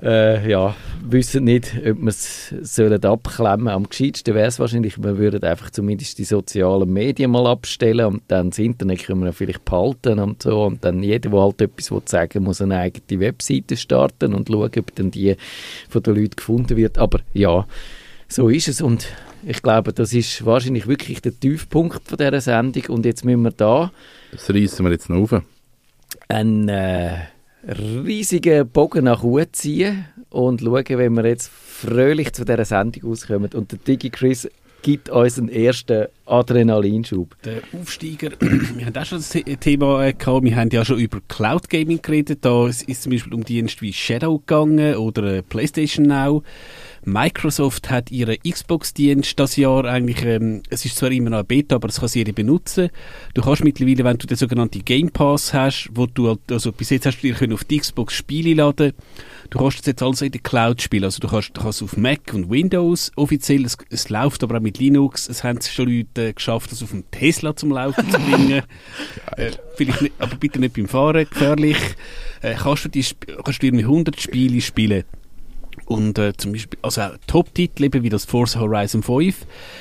äh, 0.02 0.50
ja, 0.50 0.76
wissen 1.04 1.44
nicht, 1.44 1.74
ob 1.78 2.00
wir 2.00 2.08
es 2.08 2.54
sollen 2.62 3.04
abklemmen 3.04 3.68
Am 3.68 3.90
gescheitsten 3.90 4.34
wäre 4.34 4.48
es 4.48 4.60
wahrscheinlich, 4.60 5.02
wir 5.02 5.18
würden 5.18 5.44
einfach 5.44 5.70
zumindest 5.72 6.18
die 6.18 6.24
sozialen 6.24 6.92
Medien 6.92 7.32
mal 7.32 7.48
abstellen 7.48 8.06
und 8.06 8.24
dann 8.28 8.52
das 8.52 8.60
Internet 8.60 9.04
können 9.06 9.24
wir 9.24 9.34
vielleicht 9.34 9.66
behalten 9.66 10.20
und 10.20 10.44
so. 10.44 10.64
Und 10.64 10.86
dann 10.86 11.04
jeder, 11.04 11.30
der 11.30 11.42
halt 11.42 11.62
etwas 11.62 11.92
will 11.92 12.02
sagen 12.06 12.44
muss 12.44 12.62
eine 12.62 12.80
eigene 12.80 13.20
Webseite 13.20 13.76
starten 13.76 14.34
und 14.34 14.48
schauen, 14.48 14.72
ob 14.78 14.96
dann 14.96 15.12
die 15.12 15.36
von 15.90 16.04
den 16.04 16.16
Leuten 16.16 16.36
gefunden 16.36 16.78
wird. 16.78 16.98
Aber 16.98 17.20
ja, 17.34 17.68
so 18.28 18.48
ist 18.48 18.68
es 18.68 18.82
und 18.82 19.08
ich 19.46 19.62
glaube, 19.62 19.94
das 19.94 20.14
ist 20.14 20.46
wahrscheinlich 20.46 20.88
wirklich 20.88 21.22
der 21.22 21.38
Tiefpunkt 21.38 22.08
von 22.08 22.18
dieser 22.18 22.42
Sendung 22.42 22.84
und 22.90 23.06
jetzt 23.06 23.26
müssen 23.26 23.42
wir 23.42 23.52
da 23.52 23.92
Das 24.32 24.50
reissen 24.50 24.86
wir 24.86 24.92
jetzt 24.92 25.10
noch 25.10 25.34
auf. 25.34 25.42
einen 26.28 26.70
äh, 26.70 27.16
riesigen 27.68 28.68
Bogen 28.70 29.06
nach 29.06 29.24
Hut 29.24 29.50
ziehen 29.56 30.06
und 30.30 30.62
schauen, 30.62 30.84
wenn 30.88 31.14
wir 31.14 31.26
jetzt 31.26 31.50
fröhlich 31.50 32.34
zu 32.34 32.46
dieser 32.46 32.66
Sendung 32.66 33.12
auskommen. 33.12 33.50
Und 33.54 33.72
der 33.72 33.80
Digi 33.80 34.10
Chris 34.10 34.48
gibt 34.82 35.10
uns 35.10 35.38
einen 35.38 35.50
ersten 35.50 36.06
Adrenalinschub. 36.26 37.36
Der 37.44 37.62
Aufsteiger, 37.80 38.32
wir 38.40 38.86
haben 38.86 38.96
auch 38.96 39.06
schon 39.06 39.18
das 39.18 39.32
The- 39.32 39.44
Thema 39.44 40.06
äh, 40.06 40.14
gehabt, 40.14 40.44
wir 40.46 40.56
haben 40.56 40.70
ja 40.72 40.86
schon 40.86 41.00
über 41.00 41.20
Cloud 41.28 41.70
Gaming 41.70 42.02
geredet, 42.02 42.40
da 42.46 42.68
ist 42.68 42.84
ist 42.84 43.04
zum 43.04 43.12
Beispiel 43.12 43.34
um 43.34 43.44
Dienste 43.44 43.82
wie 43.82 43.92
Shadow 43.92 44.40
gegangen 44.40 44.96
oder 44.96 45.24
äh, 45.36 45.42
PlayStation 45.42 46.06
Now. 46.06 46.44
Microsoft 47.06 47.90
hat 47.90 48.12
ihren 48.12 48.38
Xbox-Dienst 48.40 49.40
das 49.40 49.56
Jahr 49.56 49.86
eigentlich, 49.86 50.24
ähm, 50.24 50.64
es 50.70 50.86
ist 50.86 50.96
zwar 50.98 51.12
immer 51.12 51.30
noch 51.30 51.38
eine 51.40 51.44
Beta, 51.46 51.76
aber 51.76 51.90
es 51.90 52.00
kann 52.00 52.10
sie 52.10 52.20
jeder 52.20 52.34
benutzen. 52.34 52.90
Du 53.34 53.42
kannst 53.42 53.64
mittlerweile, 53.64 54.04
wenn 54.04 54.18
du 54.18 54.28
den 54.28 54.38
sogenannten 54.38 54.84
Game 54.86 55.10
Pass 55.12 55.54
hast, 55.54 55.90
wo 55.94 56.06
du 56.06 56.28
halt, 56.30 56.40
also 56.52 56.72
bis 56.72 56.90
jetzt 56.90 57.06
hast 57.06 57.18
du 57.22 57.28
dir 57.28 57.34
können 57.36 57.54
auf 57.54 57.64
die 57.64 57.80
Xbox 57.80 58.14
Spiele 58.14 58.54
laden, 58.54 58.94
du 59.50 59.58
kannst 59.60 59.80
das 59.80 59.86
jetzt 59.88 60.04
alles 60.04 60.22
in 60.22 60.32
der 60.32 60.42
Cloud 60.42 60.82
spielen. 60.82 61.04
Also 61.06 61.20
du 61.20 61.28
kannst, 61.28 61.56
du 61.56 61.62
kannst 61.62 61.82
auf 61.84 61.98
Mac 61.98 62.34
und 62.34 62.50
Windows 62.50 63.12
offiziell, 63.16 63.66
es, 63.66 63.78
es 63.90 64.10
läuft 64.10 64.44
aber 64.44 64.58
auch 64.58 64.62
mit 64.62 64.78
Linux, 64.80 65.28
es 65.30 65.44
haben 65.44 65.60
schon 65.62 65.88
Leute 65.90 66.34
geschafft, 66.34 66.72
das 66.72 66.84
auf 66.84 66.92
dem 66.92 67.10
Tesla 67.12 67.56
zum 67.56 67.72
Laufen 67.72 68.10
zu 68.10 68.20
bringen. 68.20 68.64
äh, 69.38 69.52
vielleicht 69.76 70.02
nicht, 70.02 70.14
aber 70.20 70.36
bitte 70.36 70.60
nicht 70.60 70.76
beim 70.76 70.88
Fahren, 70.88 71.26
gefährlich. 71.30 71.78
Äh, 72.42 72.56
kannst 72.56 72.86
du 72.86 72.90
die, 72.90 73.02
Sp- 73.04 73.26
kannst 73.44 73.62
du 73.62 73.68
irgendwie 73.68 73.86
100 73.86 74.20
Spiele 74.20 74.62
spielen. 74.62 75.04
Und 75.90 76.20
äh, 76.20 76.34
zum 76.38 76.52
Beispiel, 76.52 76.78
also 76.84 77.02
auch 77.02 77.14
Top-Titel 77.26 77.86
eben 77.86 78.04
wie 78.04 78.10
das 78.10 78.24
Forza 78.24 78.60
Horizon 78.60 79.02
5. 79.02 79.36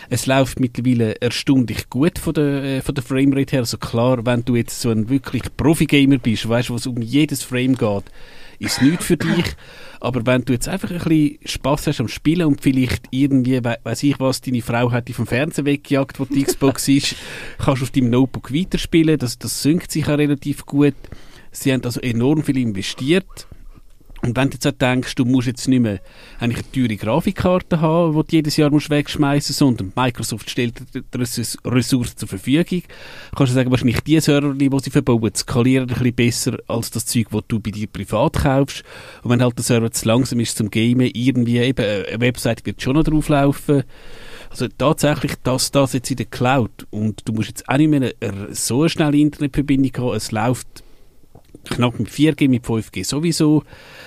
Es 0.08 0.24
läuft 0.24 0.58
mittlerweile 0.58 1.20
erstaunlich 1.20 1.90
gut 1.90 2.18
von 2.18 2.32
der, 2.32 2.64
äh, 2.64 2.80
von 2.80 2.94
der 2.94 3.04
Framerate 3.04 3.52
her. 3.52 3.60
Also 3.60 3.76
klar, 3.76 4.24
wenn 4.24 4.42
du 4.42 4.56
jetzt 4.56 4.80
so 4.80 4.88
ein 4.88 5.10
wirklich 5.10 5.42
Profi-Gamer 5.58 6.16
bist, 6.16 6.48
weißt 6.48 6.70
du, 6.70 6.74
was 6.74 6.86
um 6.86 7.02
jedes 7.02 7.42
Frame 7.42 7.76
geht, 7.76 8.04
ist 8.58 8.80
nichts 8.80 9.04
für 9.04 9.18
dich. 9.18 9.44
Aber 10.00 10.24
wenn 10.24 10.46
du 10.46 10.54
jetzt 10.54 10.66
einfach 10.66 10.90
ein 10.90 10.96
bisschen 10.96 11.38
Spaß 11.44 11.88
hast 11.88 12.00
am 12.00 12.08
Spielen 12.08 12.46
und 12.46 12.62
vielleicht 12.62 13.04
irgendwie, 13.10 13.62
we 13.62 13.76
weiß 13.82 14.02
ich 14.04 14.18
was, 14.18 14.40
deine 14.40 14.62
Frau 14.62 14.90
hat 14.90 15.08
dich 15.08 15.16
vom 15.16 15.26
Fernseher 15.26 15.66
weggejagt, 15.66 16.18
wo 16.18 16.24
die 16.24 16.42
Xbox 16.42 16.88
ist, 16.88 17.16
kannst 17.58 17.82
du 17.82 17.84
auf 17.84 17.90
deinem 17.90 18.08
Notebook 18.08 18.50
weiterspielen. 18.54 19.18
Das, 19.18 19.38
das 19.38 19.62
synkt 19.62 19.92
sich 19.92 20.06
auch 20.06 20.16
relativ 20.16 20.64
gut. 20.64 20.94
Sie 21.50 21.70
haben 21.70 21.84
also 21.84 22.00
enorm 22.00 22.42
viel 22.44 22.56
investiert. 22.56 23.46
Und 24.22 24.36
wenn 24.36 24.50
du 24.50 24.54
jetzt 24.54 24.66
auch 24.66 24.72
denkst, 24.72 25.14
du 25.14 25.24
musst 25.24 25.46
jetzt 25.46 25.68
nicht 25.68 25.80
mehr 25.80 26.00
eine 26.40 26.54
teure 26.72 26.96
Grafikkarte 26.96 27.80
haben, 27.80 28.12
die 28.14 28.22
du 28.22 28.36
jedes 28.36 28.56
Jahr 28.56 28.70
musst 28.70 28.90
wegschmeißen 28.90 29.54
sondern 29.54 29.92
Microsoft 29.94 30.50
stellt 30.50 30.82
dir 30.92 31.04
Ressourcen 31.64 32.16
zur 32.16 32.28
Verfügung, 32.28 32.82
kannst 33.36 33.52
du 33.52 33.54
sagen, 33.54 33.70
wahrscheinlich 33.70 34.00
die 34.00 34.20
Server, 34.20 34.52
die 34.54 34.70
sie 34.82 34.90
verbauen, 34.90 35.34
skalieren 35.34 35.88
ein 35.88 35.94
bisschen 35.94 36.14
besser 36.14 36.58
als 36.66 36.90
das 36.90 37.06
Zeug, 37.06 37.28
das 37.30 37.42
du 37.48 37.60
bei 37.60 37.70
dir 37.70 37.86
privat 37.86 38.34
kaufst. 38.34 38.82
Und 39.22 39.30
wenn 39.30 39.42
halt 39.42 39.56
der 39.56 39.64
Server 39.64 39.90
zu 39.90 40.06
langsam 40.06 40.40
ist 40.40 40.56
zum 40.56 40.70
Gamen, 40.70 41.10
irgendwie 41.12 41.58
eben 41.58 41.84
eine 41.84 42.20
Website 42.20 42.66
wird 42.66 42.82
schon 42.82 42.96
noch 42.96 43.04
drauflaufen. 43.04 43.84
Also 44.50 44.66
tatsächlich, 44.66 45.34
dass 45.42 45.70
das 45.70 45.92
jetzt 45.92 46.10
in 46.10 46.16
der 46.16 46.26
Cloud 46.26 46.86
und 46.90 47.28
du 47.28 47.32
musst 47.32 47.48
jetzt 47.48 47.68
auch 47.68 47.76
nicht 47.76 47.90
mehr 47.90 48.14
so 48.50 48.80
eine 48.80 48.88
schnelle 48.88 49.18
Internetverbindung 49.18 49.92
haben, 49.98 50.16
es 50.16 50.32
läuft 50.32 50.82
knapp 51.68 51.98
mit 51.98 52.08
4G, 52.08 52.48
mit 52.48 52.64
5G 52.64 53.04
sowieso, 53.04 53.62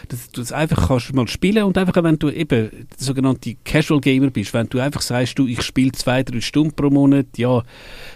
dass 0.08 0.30
du 0.30 0.42
das 0.42 0.52
einfach 0.52 0.88
kannst 0.88 1.14
mal 1.14 1.28
spielen 1.28 1.64
und 1.64 1.78
einfach, 1.78 2.04
wenn 2.04 2.20
du 2.20 2.30
eben 2.30 2.88
sogenannte 2.98 3.56
Casual 3.64 4.02
Gamer 4.02 4.30
bist, 4.30 4.54
wenn 4.54 4.68
du 4.68 4.80
einfach 4.80 5.02
sagst, 5.02 5.38
du, 5.40 5.48
ich 5.48 5.62
spiele 5.62 5.92
zwei, 5.92 6.24
drei 6.24 6.42
Stunden 6.42 6.74
pro 6.74 6.90
Monat, 6.90 7.38
ja, 7.38 7.64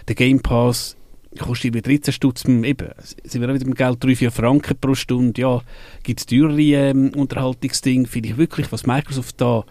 der 0.08 0.14
Game 0.14 0.40
Pass 0.40 0.96
kostet 1.38 1.74
über 1.74 1.82
13 1.82 2.12
Stutz, 2.12 2.44
eben, 2.44 2.88
sind 3.24 3.40
wir 3.40 3.48
auch 3.48 3.54
wieder 3.54 3.66
mit 3.66 3.76
Geld 3.76 4.02
3, 4.02 4.16
4 4.16 4.30
Franken 4.30 4.76
pro 4.80 4.94
Stunde, 4.94 5.40
ja, 5.40 5.62
gibt 6.02 6.20
es 6.20 6.26
teurere 6.26 6.60
ähm, 6.60 7.12
Unterhaltungsdinge, 7.14 8.06
finde 8.06 8.30
ich 8.30 8.36
wirklich, 8.36 8.72
was 8.72 8.86
Microsoft 8.86 9.40
da 9.40 9.64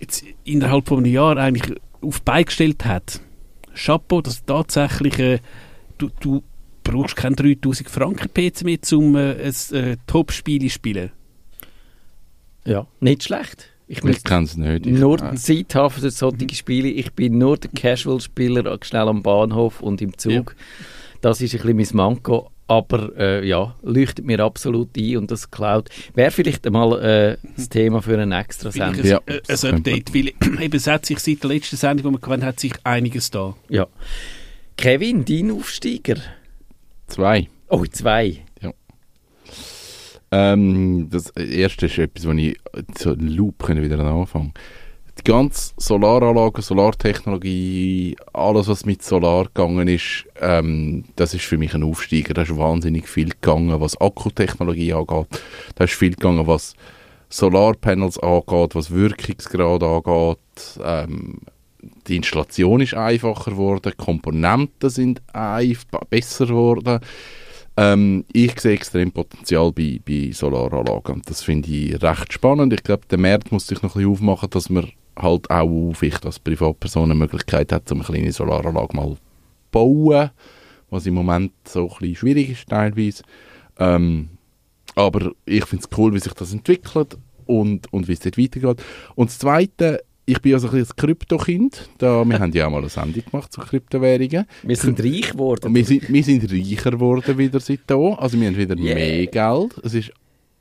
jetzt 0.00 0.24
innerhalb 0.44 0.88
von 0.88 0.98
einem 0.98 1.12
Jahr 1.12 1.36
eigentlich 1.36 1.76
auf 2.00 2.20
die 2.20 2.24
Beine 2.24 2.44
gestellt 2.44 2.84
hat. 2.84 3.20
Chapeau, 3.74 4.20
dass 4.20 4.44
tatsächlich 4.44 5.18
äh, 5.18 5.38
du, 5.98 6.10
du 6.20 6.42
brauchst 6.90 7.16
keinen 7.16 7.36
3000 7.36 7.88
Franken 7.88 8.28
PC 8.28 8.64
mehr, 8.64 8.78
um 8.92 9.16
äh, 9.16 9.32
ein 9.32 9.76
äh, 9.76 9.96
Top-Spiel 10.06 10.62
zu 10.62 10.70
spielen. 10.70 11.10
Ja, 12.64 12.86
nicht 13.00 13.24
schlecht. 13.24 13.68
Ich 13.86 14.04
Ich 14.04 14.22
kann 14.22 14.44
es 14.44 14.56
nicht. 14.56 14.86
Ich, 14.86 14.98
nur 14.98 15.20
äh, 15.20 15.34
Zeit 15.34 15.74
haben 15.74 15.90
für 15.90 16.10
solche 16.10 16.54
Spiele. 16.54 16.88
Ich 16.88 17.12
bin 17.12 17.38
nur 17.38 17.56
der 17.56 17.70
Casual-Spieler 17.72 18.78
schnell 18.82 19.08
am 19.08 19.22
Bahnhof 19.22 19.80
und 19.80 20.00
im 20.00 20.16
Zug. 20.16 20.54
Das 21.20 21.40
ist 21.40 21.54
ein 21.54 21.76
bisschen 21.76 21.98
mein 21.98 22.12
Manko. 22.12 22.50
Aber 22.68 23.10
äh, 23.18 23.44
ja, 23.44 23.74
leuchtet 23.82 24.24
mir 24.24 24.38
absolut 24.38 24.96
ein 24.96 25.16
und 25.16 25.32
das 25.32 25.50
Cloud 25.50 25.90
wäre 26.14 26.30
vielleicht 26.30 26.64
einmal 26.68 27.02
äh, 27.02 27.36
das 27.56 27.68
Thema 27.68 28.00
für 28.00 28.16
eine 28.16 28.38
extra 28.38 28.70
Sendung. 28.70 29.00
ein, 29.00 29.06
Ja, 29.06 29.20
äh, 29.26 29.40
ein 29.48 29.56
könnte 29.58 29.90
Update, 29.90 30.14
weil 30.14 30.62
eben 30.62 30.76
es 30.76 30.86
hat 30.86 31.04
sich 31.04 31.18
seit 31.18 31.42
der 31.42 31.50
letzten 31.50 31.76
Sendung, 31.76 32.12
die 32.12 32.18
wir 32.18 32.20
gewann, 32.20 32.44
hat 32.44 32.60
sich 32.60 32.74
einiges 32.84 33.32
da. 33.32 33.56
Ja. 33.68 33.88
Kevin, 34.76 35.24
dein 35.24 35.50
Aufsteiger? 35.50 36.14
Zwei. 37.10 37.48
Oh, 37.68 37.84
zwei. 37.86 38.44
Ähm, 40.32 41.08
das 41.10 41.30
erste 41.30 41.86
ist 41.86 41.98
etwas, 41.98 42.26
wo 42.26 42.32
ich 42.32 42.56
so 42.96 43.10
einen 43.12 43.28
Loop 43.28 43.64
können 43.64 43.82
wieder 43.82 43.98
anfangen. 43.98 44.54
Die 45.18 45.24
ganze 45.24 45.72
Solaranlage, 45.76 46.62
Solartechnologie, 46.62 48.16
alles 48.32 48.68
was 48.68 48.86
mit 48.86 49.02
Solar 49.02 49.46
gegangen 49.46 49.88
ist, 49.88 50.24
ähm, 50.40 51.04
das 51.16 51.34
ist 51.34 51.44
für 51.44 51.58
mich 51.58 51.74
ein 51.74 51.82
Aufsteiger. 51.82 52.32
Da 52.32 52.42
ist 52.42 52.56
wahnsinnig 52.56 53.08
viel 53.08 53.30
gegangen, 53.30 53.80
was 53.80 54.00
Akkutechnologie 54.00 54.92
angeht. 54.92 55.26
Da 55.74 55.84
ist 55.84 55.94
viel 55.94 56.14
gegangen, 56.14 56.46
was 56.46 56.74
Solarpanels 57.28 58.18
angeht, 58.20 58.74
was 58.74 58.92
Wirkungsgrad 58.92 59.82
angeht. 59.82 60.38
Ähm, 60.82 61.40
die 62.06 62.16
Installation 62.16 62.80
ist 62.80 62.94
einfacher 62.94 63.52
geworden, 63.52 63.92
Komponenten 63.96 64.90
sind 64.90 65.22
besser 66.10 66.46
geworden. 66.46 67.00
Ähm, 67.76 68.24
ich 68.32 68.60
sehe 68.60 68.74
extrem 68.74 69.12
Potenzial 69.12 69.72
bei, 69.72 70.00
bei 70.04 70.30
Solaranlagen. 70.32 71.22
Das 71.24 71.42
finde 71.42 71.70
ich 71.70 72.02
recht 72.02 72.32
spannend. 72.32 72.72
Ich 72.72 72.82
glaube, 72.82 73.06
der 73.10 73.18
Markt 73.18 73.52
muss 73.52 73.66
sich 73.66 73.80
noch 73.82 73.94
ein 73.94 74.02
bisschen 74.02 74.12
aufmachen, 74.12 74.50
dass 74.50 74.70
man 74.70 74.90
halt 75.16 75.50
auch 75.50 75.92
vielleicht 75.94 76.26
als 76.26 76.38
Privatperson 76.38 77.04
eine 77.04 77.14
Möglichkeit 77.14 77.72
hat, 77.72 77.90
um 77.92 77.98
eine 77.98 78.06
kleine 78.06 78.32
Solaranlage 78.32 78.96
mal 78.96 79.10
zu 79.10 79.18
bauen, 79.70 80.30
was 80.90 81.06
im 81.06 81.14
Moment 81.14 81.52
so 81.66 81.88
ein 81.88 81.96
bisschen 82.00 82.16
schwierig 82.16 82.50
ist 82.50 82.68
teilweise. 82.68 83.22
Ähm, 83.78 84.30
aber 84.94 85.32
ich 85.46 85.64
finde 85.64 85.86
es 85.90 85.98
cool, 85.98 86.12
wie 86.12 86.18
sich 86.18 86.34
das 86.34 86.52
entwickelt 86.52 87.16
und, 87.46 87.92
und 87.92 88.08
wie 88.08 88.12
es 88.12 88.20
dort 88.20 88.38
weitergeht. 88.38 88.82
Und 89.14 89.30
das 89.30 89.38
Zweite, 89.38 90.02
ich 90.26 90.40
bin 90.40 90.54
also 90.54 90.68
ein 90.68 90.74
bisschen 90.78 90.96
Kryptokind. 90.96 91.90
Da, 91.98 92.24
wir 92.24 92.38
haben 92.38 92.52
ja 92.52 92.66
auch 92.66 92.70
mal 92.70 92.78
eine 92.78 92.88
Sendung 92.88 93.24
gemacht 93.24 93.52
zu 93.52 93.60
Kryptowährungen. 93.60 94.46
Wir 94.62 94.76
sind 94.76 95.00
reich 95.00 95.32
geworden. 95.32 95.74
Wir 95.74 95.84
sind, 95.84 96.08
wir 96.08 96.22
sind 96.22 96.50
reicher 96.50 96.92
geworden 96.92 97.36
wieder 97.38 97.60
seitdem. 97.60 98.14
Also 98.14 98.40
wir 98.40 98.48
haben 98.48 98.56
wieder 98.56 98.76
Yeah. 98.78 98.94
mehr 98.94 99.26
Geld. 99.26 99.78
Es 99.82 99.94
ist 99.94 100.12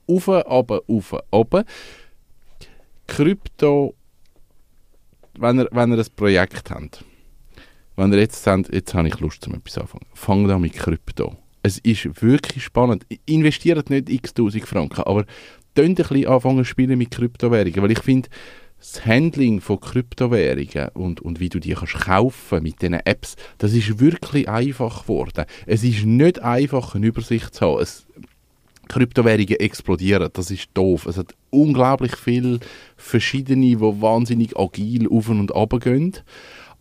auf, 0.08 0.28
aber 0.30 0.82
auf, 0.88 1.16
oben. 1.32 1.64
Krypto, 3.08 3.96
wenn 5.38 5.60
ihr, 5.60 5.68
wenn 5.72 5.92
ihr 5.92 6.00
ein 6.00 6.06
Projekt 6.16 6.72
habt, 6.72 7.04
wenn 7.96 8.14
ihr 8.14 8.20
jetzt 8.20 8.44
sagt, 8.44 8.74
jetzt 8.74 8.94
habe 8.94 9.08
ich 9.08 9.20
Lust, 9.20 9.46
um 9.48 9.56
etwas 9.56 9.78
anfangen, 9.78 10.06
fangt 10.14 10.50
an 10.50 10.62
mit 10.62 10.74
Krypto. 10.74 11.36
Es 11.62 11.78
ist 11.80 12.22
wirklich 12.22 12.64
spannend. 12.64 13.06
Investiert 13.26 13.90
nicht 13.90 14.10
x 14.10 14.34
tausend 14.34 14.66
Franken, 14.66 15.04
aber 15.04 15.26
könnt 15.76 16.00
ein 16.00 16.08
bisschen 16.08 16.28
anfangen 16.28 16.60
zu 16.60 16.66
spielen 16.66 16.98
mit 16.98 17.12
Kryptowährungen, 17.12 17.82
weil 17.82 17.92
ich 17.92 18.02
finde, 18.02 18.30
das 18.80 19.06
Handling 19.06 19.60
von 19.62 19.80
Kryptowährungen 19.80 20.90
und, 20.94 21.22
und 21.22 21.40
wie 21.40 21.50
du 21.50 21.60
die 21.60 21.74
kannst 21.74 22.00
kaufen 22.00 22.64
mit 22.64 22.82
diesen 22.82 22.94
Apps, 22.94 23.36
das 23.58 23.74
ist 23.74 24.00
wirklich 24.00 24.48
einfach 24.48 25.04
geworden. 25.04 25.46
Es 25.66 25.84
ist 25.84 26.06
nicht 26.06 26.42
einfach, 26.42 26.96
eine 26.96 27.08
Übersicht 27.08 27.54
zu 27.54 27.66
haben. 27.66 27.82
Es, 27.82 28.06
Kryptowährungen 28.88 29.60
explodieren, 29.60 30.30
das 30.34 30.50
ist 30.50 30.70
doof. 30.74 31.06
Es 31.06 31.18
hat 31.18 31.36
unglaublich 31.52 32.16
viele 32.16 32.60
verschiedene, 32.98 33.68
die 33.68 33.80
wahnsinnig 33.80 34.58
agil 34.58 35.08
auf 35.10 35.30
und 35.30 35.56
ab 35.56 35.80
gehen. 35.80 36.18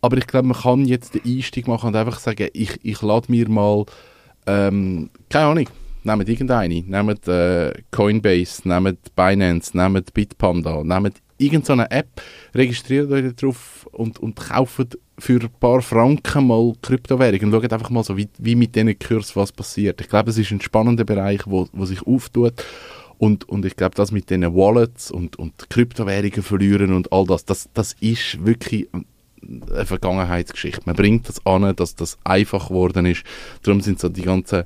Aber 0.01 0.17
ich 0.17 0.27
glaube, 0.27 0.47
man 0.47 0.57
kann 0.57 0.85
jetzt 0.85 1.13
den 1.13 1.21
Einstieg 1.25 1.67
machen 1.67 1.87
und 1.87 1.95
einfach 1.95 2.19
sagen, 2.19 2.49
ich, 2.53 2.79
ich 2.83 3.01
lade 3.01 3.31
mir 3.31 3.49
mal, 3.49 3.85
ähm, 4.47 5.09
keine 5.29 5.45
Ahnung, 5.45 5.69
nehmt 6.03 6.29
irgendeine, 6.29 6.81
nehmt 6.81 7.27
äh, 7.27 7.73
Coinbase, 7.91 8.67
nehmt 8.67 9.15
Binance, 9.15 9.77
nehmt 9.77 10.13
Bitpanda, 10.13 10.83
nehmt 10.83 11.21
irgendeine 11.39 11.89
App, 11.89 12.21
registriert 12.53 13.11
euch 13.11 13.35
drauf 13.35 13.87
und, 13.91 14.19
und 14.19 14.35
kauft 14.35 14.97
für 15.17 15.39
ein 15.41 15.49
paar 15.59 15.81
Franken 15.81 16.47
mal 16.47 16.73
Kryptowährungen 16.81 17.53
und 17.53 17.61
schaut 17.61 17.73
einfach 17.73 17.89
mal 17.89 18.03
so, 18.03 18.15
wie, 18.17 18.29
wie 18.37 18.55
mit 18.55 18.75
diesen 18.75 18.97
Kurs 18.99 19.35
was 19.35 19.51
passiert. 19.51 19.99
Ich 20.01 20.09
glaube, 20.09 20.29
es 20.29 20.37
ist 20.37 20.51
ein 20.51 20.61
spannender 20.61 21.03
Bereich, 21.03 21.41
wo, 21.45 21.67
wo 21.73 21.85
sich 21.85 22.05
auftut 22.05 22.53
und, 23.17 23.49
und 23.49 23.65
ich 23.65 23.75
glaube, 23.75 23.95
das 23.95 24.11
mit 24.11 24.29
diesen 24.29 24.53
Wallets 24.55 25.11
und, 25.11 25.37
und 25.37 25.69
Kryptowährungen 25.69 26.43
verlieren 26.43 26.93
und 26.93 27.11
all 27.11 27.25
das, 27.25 27.45
das, 27.45 27.69
das 27.73 27.93
ist 27.99 28.45
wirklich 28.45 28.87
eine 29.41 29.85
Vergangenheitsgeschichte. 29.85 30.81
Man 30.85 30.95
bringt 30.95 31.27
das 31.29 31.45
an, 31.45 31.75
dass 31.75 31.95
das 31.95 32.17
einfach 32.23 32.67
geworden 32.67 33.05
ist. 33.05 33.23
Darum 33.63 33.81
sind 33.81 33.99
so 33.99 34.09
die 34.09 34.21
ganzen 34.21 34.63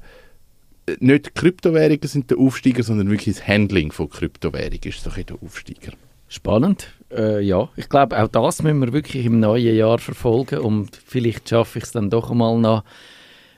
nicht 0.99 1.33
Kryptowährungen 1.35 2.07
sind 2.07 2.29
der 2.29 2.37
Aufsteiger, 2.37 2.83
sondern 2.83 3.09
wirklich 3.09 3.35
das 3.35 3.47
Handling 3.47 3.91
von 3.91 4.09
Kryptowährungen 4.09 4.81
ist 4.83 5.05
doch 5.05 5.17
der 5.17 5.41
Aufsteiger. 5.41 5.93
Spannend. 6.33 6.87
Äh, 7.15 7.41
ja, 7.41 7.69
ich 7.75 7.89
glaube, 7.89 8.19
auch 8.19 8.27
das 8.27 8.63
müssen 8.63 8.79
wir 8.81 8.91
wirklich 8.91 9.23
im 9.23 9.39
neuen 9.39 9.75
Jahr 9.75 9.99
verfolgen 9.99 10.57
und 10.59 10.95
vielleicht 11.05 11.47
schaffe 11.47 11.77
ich 11.77 11.85
es 11.85 11.91
dann 11.91 12.09
doch 12.09 12.31
einmal 12.31 12.57
noch, 12.57 12.83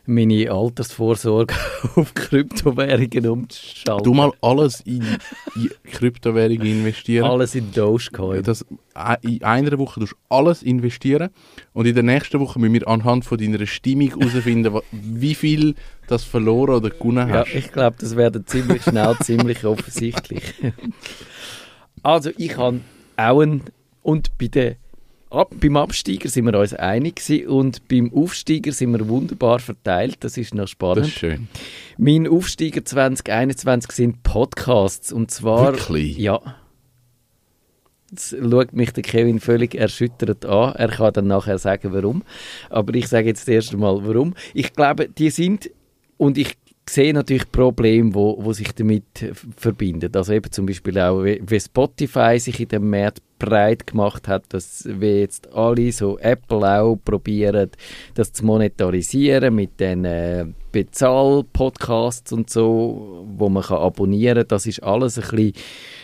meine 0.06 0.52
Altersvorsorge 0.52 1.56
auf 1.96 2.14
Kryptowährungen 2.14 3.28
umzuschalten. 3.28 4.04
Du 4.04 4.14
mal 4.14 4.34
alles 4.42 4.82
in, 4.82 5.02
in 5.56 5.70
Kryptowährungen 5.90 6.66
investieren. 6.68 7.24
Alles 7.26 7.56
in 7.56 7.72
Dogecoin. 7.72 8.44
Das, 8.44 8.66
in 9.22 9.42
einer 9.42 9.80
Woche 9.80 10.02
tust 10.02 10.12
du 10.12 10.18
alles 10.28 10.62
investieren 10.62 11.30
und 11.72 11.86
in 11.86 11.96
der 11.96 12.04
nächsten 12.04 12.42
Woche 12.42 12.60
müssen 12.60 12.74
wir 12.74 12.88
anhand 12.90 13.24
von 13.24 13.38
deiner 13.38 13.66
Stimmung 13.66 14.20
herausfinden, 14.20 14.78
wie 14.92 15.34
viel 15.34 15.76
das 16.08 16.26
verloren 16.26 16.76
oder 16.76 16.90
gewonnen 16.90 17.30
Ja, 17.30 17.46
hast. 17.46 17.56
ich 17.56 17.72
glaube, 17.72 17.96
das 18.02 18.18
wäre 18.18 18.44
ziemlich 18.44 18.84
schnell 18.84 19.16
ziemlich 19.24 19.64
offensichtlich. 19.66 20.44
Also, 22.06 22.30
ich 22.38 22.56
habe 22.58 22.82
auch 23.18 23.42
einen, 23.42 23.64
und 24.04 24.38
bei 24.38 24.48
der 24.48 24.76
Ab, 25.32 25.54
beim 25.60 25.76
Absteiger 25.76 26.30
sind 26.30 26.46
wir 26.46 26.58
uns 26.58 26.74
einig 26.74 27.16
gewesen 27.16 27.48
und 27.48 27.88
beim 27.88 28.14
Aufsteiger 28.14 28.72
sind 28.72 28.92
wir 28.92 29.08
wunderbar 29.08 29.60
verteilt. 29.60 30.18
Das 30.20 30.38
ist 30.38 30.54
noch 30.54 30.64
das 30.64 30.70
spannend. 30.70 31.08
ist 31.08 31.14
schön. 31.14 31.48
Mein 31.98 32.28
Aufsteiger 32.28 32.86
2021 32.86 33.92
sind 33.92 34.24
Podcasts 34.24 35.12
und 35.12 35.32
zwar... 35.32 35.74
Wirklich? 35.74 36.18
Ja. 36.18 36.40
Jetzt 38.12 38.38
schaut 38.40 38.72
mich 38.74 38.92
der 38.92 39.04
Kevin 39.04 39.40
völlig 39.40 39.76
erschüttert 39.76 40.46
an. 40.46 40.76
Er 40.76 40.90
kann 40.90 41.12
dann 41.12 41.28
nachher 41.28 41.58
sagen, 41.58 41.92
warum. 41.92 42.24
Aber 42.70 42.94
ich 42.94 43.08
sage 43.08 43.28
jetzt 43.28 43.50
erst 43.50 43.74
einmal, 43.74 44.08
warum. 44.08 44.36
Ich 44.54 44.74
glaube, 44.74 45.10
die 45.10 45.32
sind, 45.32 45.72
und 46.18 46.38
ich 46.38 46.56
sehe 46.90 47.14
natürlich 47.14 47.52
Probleme, 47.52 48.14
wo, 48.14 48.38
wo 48.40 48.54
sich 48.54 48.74
damit 48.74 49.04
verbinden. 49.58 50.12
Also 50.16 50.34
eben 50.34 50.52
zum 50.52 50.66
Beispiel 50.66 51.00
auch, 51.00 51.24
wie, 51.24 51.42
wie 51.46 51.60
Spotify 51.60 52.40
sich 52.40 52.60
in 52.60 52.68
dem 52.68 52.90
Markt 52.90 53.22
breit 53.40 53.88
gemacht 53.88 54.28
hat, 54.28 54.46
dass 54.50 54.88
wir 54.88 55.20
jetzt 55.20 55.52
alle, 55.54 55.92
so 55.92 56.18
Apple 56.20 56.80
auch, 56.80 56.98
probieren, 57.04 57.72
das 58.14 58.32
zu 58.32 58.46
monetarisieren 58.46 59.54
mit 59.56 59.80
den 59.80 60.06
äh, 60.06 60.46
Bezahl-Podcasts 60.72 62.32
und 62.32 62.50
so, 62.50 63.26
wo 63.36 63.50
man 63.50 63.64
kann 63.64 63.80
abonnieren 63.80 64.40
kann. 64.40 64.48
Das 64.50 64.66
ist 64.66 64.84
alles 64.84 65.18
ein 65.18 65.24
bisschen, 65.24 65.54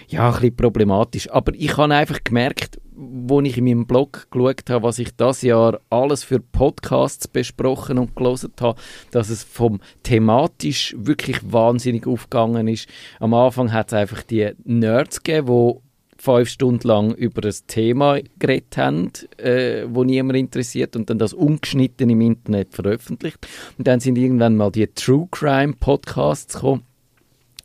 ja, 0.09 0.27
ein 0.27 0.33
bisschen 0.33 0.55
problematisch. 0.55 1.29
Aber 1.29 1.53
ich 1.55 1.77
habe 1.77 1.93
einfach 1.93 2.23
gemerkt, 2.23 2.80
wo 3.01 3.41
ich 3.41 3.57
in 3.57 3.65
meinem 3.65 3.87
Blog 3.87 4.27
geschaut 4.29 4.69
habe, 4.69 4.83
was 4.83 4.99
ich 4.99 5.15
das 5.15 5.41
Jahr 5.41 5.79
alles 5.89 6.23
für 6.23 6.39
Podcasts 6.39 7.27
besprochen 7.27 7.97
und 7.97 8.15
gelesen 8.15 8.51
habe, 8.59 8.79
dass 9.09 9.29
es 9.29 9.43
vom 9.43 9.81
thematisch 10.03 10.95
wirklich 10.97 11.39
wahnsinnig 11.51 12.05
aufgegangen 12.05 12.67
ist. 12.67 12.87
Am 13.19 13.33
Anfang 13.33 13.73
hat 13.73 13.87
es 13.87 13.93
einfach 13.93 14.21
die 14.21 14.51
Nerds 14.63 15.23
gegeben, 15.23 15.47
die 15.47 15.79
fünf 16.21 16.49
Stunden 16.49 16.87
lang 16.87 17.15
über 17.15 17.43
ein 17.43 17.55
Thema 17.65 18.19
geredet 18.37 18.77
haben, 18.77 19.11
äh, 19.37 19.85
wo 19.87 20.03
niemand 20.03 20.37
interessiert 20.37 20.95
und 20.95 21.09
dann 21.09 21.17
das 21.17 21.33
ungeschnitten 21.33 22.11
im 22.11 22.21
Internet 22.21 22.75
veröffentlicht. 22.75 23.39
Und 23.79 23.87
dann 23.87 23.99
sind 23.99 24.17
irgendwann 24.17 24.55
mal 24.55 24.71
die 24.71 24.85
True 24.85 25.27
Crime 25.31 25.73
Podcasts 25.73 26.53
gekommen. 26.53 26.83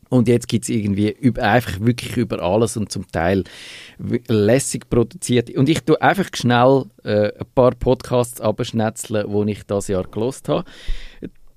Und 0.09 0.29
jetzt 0.29 0.49
gibt 0.49 0.64
es 0.64 0.69
irgendwie 0.69 1.11
über, 1.11 1.42
einfach 1.42 1.81
wirklich 1.81 2.16
über 2.16 2.40
alles 2.40 2.77
und 2.77 2.92
zum 2.92 3.11
Teil 3.11 3.45
lässig 4.29 4.88
produziert. 4.88 5.51
Und 5.51 5.69
ich 5.69 5.83
tue 5.83 6.01
einfach 6.01 6.29
schnell 6.35 6.85
äh, 7.05 7.33
ein 7.38 7.47
paar 7.55 7.73
Podcasts 7.73 8.40
abschnetzeln, 8.40 9.47
die 9.47 9.53
ich 9.53 9.64
das 9.66 9.88
Jahr 9.88 10.05
gelost 10.05 10.49
habe. 10.49 10.64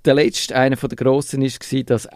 Der 0.05 0.13
letzte, 0.15 0.55
einer 0.55 0.77
der 0.77 0.89
grossen, 0.89 1.43
war 1.43 1.83
das 1.83 2.07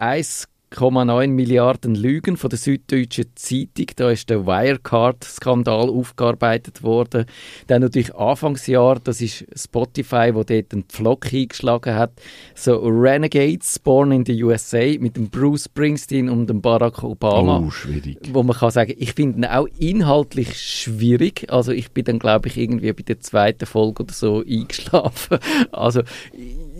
1,9 0.74 1.28
Milliarden 1.28 1.94
Lügen 1.94 2.36
von 2.36 2.50
der 2.50 2.58
Süddeutschen 2.58 3.26
Zeitung. 3.36 3.86
Da 3.96 4.10
ist 4.10 4.28
der 4.28 4.44
Wirecard-Skandal 4.46 5.88
aufgearbeitet 5.88 6.82
worden. 6.82 7.26
Dann 7.68 7.82
natürlich 7.82 8.14
Anfangsjahr, 8.14 8.98
das 8.98 9.20
ist 9.20 9.46
Spotify, 9.54 10.30
wo 10.34 10.42
dort 10.42 10.72
einen 10.72 10.84
Pflock 10.84 11.32
eingeschlagen 11.32 11.94
hat. 11.94 12.12
So 12.54 12.78
Renegades, 12.78 13.78
Born 13.78 14.10
in 14.12 14.24
the 14.26 14.42
USA 14.42 14.98
mit 14.98 15.16
dem 15.16 15.30
Bruce 15.30 15.64
Springsteen 15.66 16.28
und 16.28 16.48
dem 16.48 16.60
Barack 16.60 17.02
Obama 17.04 17.62
Oh, 17.66 17.70
schwierig. 17.70 18.18
wo 18.32 18.42
man 18.42 18.56
kann 18.56 18.70
sagen, 18.70 18.94
ich 18.98 19.12
finde 19.12 19.38
ihn 19.38 19.44
auch 19.44 19.68
inhaltlich 19.78 20.60
schwierig. 20.60 21.46
Also 21.52 21.70
ich 21.72 21.92
bin 21.92 22.04
dann, 22.04 22.18
glaube 22.18 22.48
ich, 22.48 22.56
irgendwie 22.58 22.92
bei 22.92 23.02
der 23.02 23.20
zweiten 23.20 23.66
Folge 23.66 24.02
oder 24.02 24.12
so 24.12 24.42
eingeschlafen. 24.46 25.38
Also 25.70 26.02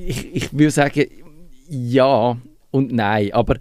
ich, 0.07 0.35
ich 0.35 0.52
würde 0.52 0.70
sagen, 0.70 1.04
Ja 1.68 2.37
und 2.70 2.92
nein, 2.92 3.33
aber 3.33 3.57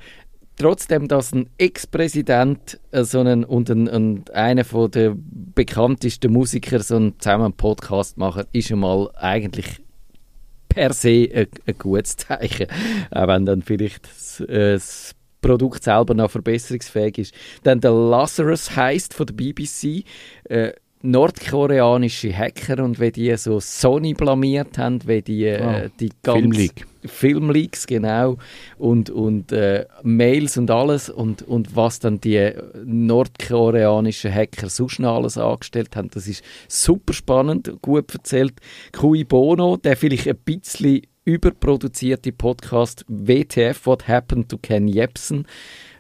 trotzdem, 0.57 1.07
dass 1.07 1.33
ein 1.33 1.49
Ex-Präsident 1.57 2.79
äh, 2.91 3.03
so 3.03 3.19
einen, 3.19 3.43
und, 3.43 3.69
ein, 3.69 3.87
und 3.87 4.31
einer 4.31 4.65
von 4.65 4.91
der 4.91 5.15
bekanntesten 5.15 6.31
Musiker 6.31 6.79
so 6.81 6.95
einen 6.95 7.19
zusammen 7.19 7.45
einen 7.45 7.53
Podcast 7.53 8.17
machen, 8.17 8.45
ist 8.51 8.67
schon 8.67 8.79
mal 8.79 9.09
eigentlich 9.15 9.81
per 10.69 10.93
se 10.93 11.29
ein, 11.33 11.47
ein 11.65 11.77
gutes 11.77 12.17
Zeichen. 12.17 12.67
Auch 13.11 13.27
wenn 13.27 13.45
dann 13.45 13.61
vielleicht 13.61 14.05
das, 14.05 14.39
äh, 14.41 14.73
das 14.73 15.15
Produkt 15.41 15.83
selber 15.83 16.13
noch 16.13 16.31
verbesserungsfähig 16.31 17.17
ist. 17.17 17.33
Dann 17.63 17.81
der 17.81 17.91
Lazarus 17.91 18.75
heißt 18.75 19.13
von 19.13 19.25
der 19.25 19.33
BBC. 19.33 20.05
Äh, 20.45 20.73
nordkoreanische 21.03 22.35
Hacker 22.35 22.81
und 22.81 22.99
wie 22.99 23.11
die 23.11 23.35
so 23.35 23.59
Sony 23.59 24.13
blamiert 24.13 24.77
haben, 24.77 25.05
wie 25.05 25.21
die, 25.21 25.43
äh, 25.43 25.61
Ah, 25.61 25.89
die 25.99 26.09
ganze 26.23 26.39
Filmleak. 26.39 26.85
Filmleaks, 27.05 27.87
genau, 27.87 28.37
und, 28.77 29.09
und 29.09 29.51
äh, 29.51 29.85
Mails 30.03 30.57
und 30.57 30.71
alles 30.71 31.09
und, 31.09 31.41
und 31.41 31.75
was 31.75 31.99
dann 31.99 32.19
die 32.19 32.51
nordkoreanischen 32.85 34.33
Hacker 34.33 34.69
sonst 34.69 34.99
noch 34.99 35.15
alles 35.15 35.37
angestellt 35.37 35.95
haben, 35.95 36.09
das 36.11 36.27
ist 36.27 36.43
super 36.67 37.13
spannend, 37.13 37.71
gut 37.81 38.13
erzählt. 38.13 38.53
Kui 38.91 39.23
Bono, 39.23 39.77
der 39.77 39.95
vielleicht 39.95 40.27
ein 40.27 40.37
bisschen 40.37 41.01
überproduzierte 41.25 42.31
Podcast 42.31 43.05
WTF, 43.07 43.85
What 43.85 44.07
Happened 44.07 44.49
to 44.49 44.57
Ken 44.57 44.87
Jebsen, 44.87 45.45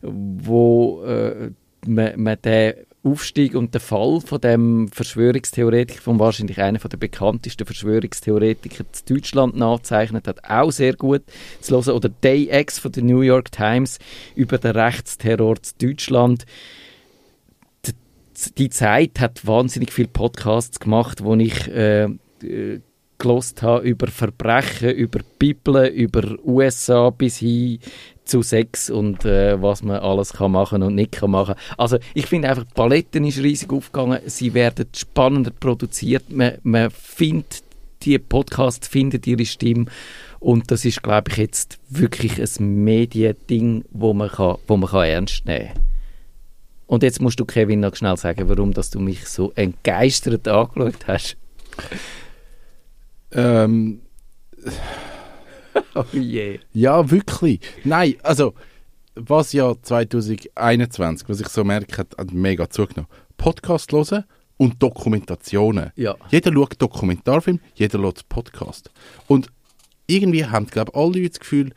wo 0.01 1.03
äh, 1.03 1.51
man, 1.85 2.21
man 2.21 2.37
den 2.41 2.73
Aufstieg 3.03 3.53
und 3.55 3.73
den 3.73 3.81
Fall 3.81 4.21
von 4.21 4.39
dem 4.39 4.87
Verschwörungstheoretiker, 4.87 6.01
von 6.01 6.19
wahrscheinlich 6.19 6.61
einer 6.61 6.79
der 6.79 6.97
bekanntesten 6.97 7.65
Verschwörungstheoretiker 7.65 8.85
in 8.85 9.15
Deutschland 9.15 9.57
nachzeichnet 9.57 10.27
hat, 10.27 10.43
auch 10.49 10.71
sehr 10.71 10.93
gut 10.93 11.23
zu 11.59 11.75
hören. 11.75 11.95
Oder 11.95 12.09
Day 12.09 12.49
X 12.49 12.79
von 12.79 12.93
der 12.93 13.03
New 13.03 13.21
York 13.21 13.51
Times 13.51 13.99
über 14.35 14.57
den 14.57 14.71
Rechtsterror 14.71 15.55
in 15.55 15.87
Deutschland. 15.89 16.45
Die, 18.57 18.69
Zeit 18.69 19.19
hat 19.19 19.45
wahnsinnig 19.45 19.91
viele 19.91 20.07
Podcasts 20.07 20.79
gemacht, 20.79 21.23
wo 21.23 21.35
ich 21.35 21.67
äh, 21.67 22.05
äh, 22.41 22.79
gelost 23.17 23.61
habe 23.61 23.87
über 23.87 24.07
Verbrechen, 24.07 24.91
über 24.91 25.19
Bibel, 25.39 25.87
über 25.87 26.37
USA 26.45 27.09
bis 27.09 27.37
hin 27.37 27.79
zu 28.25 28.41
Sex 28.41 28.89
und 28.89 29.25
äh, 29.25 29.61
was 29.61 29.83
man 29.83 29.97
alles 29.97 30.33
kann 30.33 30.51
machen 30.51 30.83
und 30.83 30.95
nicht 30.95 31.11
kann 31.11 31.31
machen. 31.31 31.55
Also 31.77 31.97
ich 32.13 32.25
finde 32.25 32.49
einfach, 32.49 32.63
die 32.63 32.73
Palette 32.73 33.19
ist 33.19 33.39
riesig 33.39 33.71
aufgegangen, 33.71 34.19
sie 34.25 34.53
werden 34.53 34.87
spannender 34.95 35.51
produziert, 35.51 36.31
man, 36.31 36.57
man 36.63 36.89
findet, 36.91 37.63
die 38.03 38.19
Podcasts 38.19 38.87
finden 38.87 39.21
ihre 39.25 39.45
Stimme 39.45 39.85
und 40.39 40.71
das 40.71 40.83
ist, 40.83 41.03
glaube 41.03 41.31
ich, 41.31 41.37
jetzt 41.37 41.79
wirklich 41.89 42.39
ein 42.39 42.83
Mediending, 42.83 43.85
wo 43.91 44.13
man, 44.13 44.29
kann, 44.29 44.57
wo 44.67 44.77
man 44.77 44.89
kann 44.89 45.05
ernst 45.05 45.45
nehmen 45.45 45.67
kann. 45.73 45.83
Und 46.85 47.01
jetzt 47.01 47.21
musst 47.21 47.39
du, 47.39 47.45
Kevin, 47.45 47.79
noch 47.79 47.95
schnell 47.95 48.17
sagen, 48.17 48.49
warum 48.49 48.73
dass 48.73 48.89
du 48.89 48.99
mich 48.99 49.25
so 49.25 49.51
entgeistert 49.55 50.47
angeschaut 50.47 51.07
hast. 51.07 51.37
Ähm, 53.31 54.01
Oh 55.95 56.05
je. 56.11 56.59
ja, 56.71 57.09
wirklich. 57.09 57.59
Nein, 57.83 58.15
also, 58.23 58.53
was 59.15 59.53
ja 59.53 59.75
2021, 59.79 61.29
was 61.29 61.39
ich 61.39 61.47
so 61.49 61.63
merke, 61.63 61.97
hat, 61.97 62.17
hat 62.17 62.33
mega 62.33 62.69
zugenommen. 62.69 63.09
Podcast 63.37 63.91
hören 63.91 64.23
und 64.57 64.81
Dokumentationen. 64.81 65.91
Ja. 65.95 66.15
Jeder 66.29 66.51
schaut 66.53 66.81
Dokumentarfilm, 66.81 67.59
jeder 67.75 67.99
schaut 67.99 68.27
Podcast. 68.29 68.91
Und 69.27 69.47
irgendwie 70.07 70.45
haben, 70.45 70.67
glaube 70.67 70.91
ich, 70.93 70.99
alle 70.99 71.29
das 71.29 71.39
Gefühl, 71.39 71.73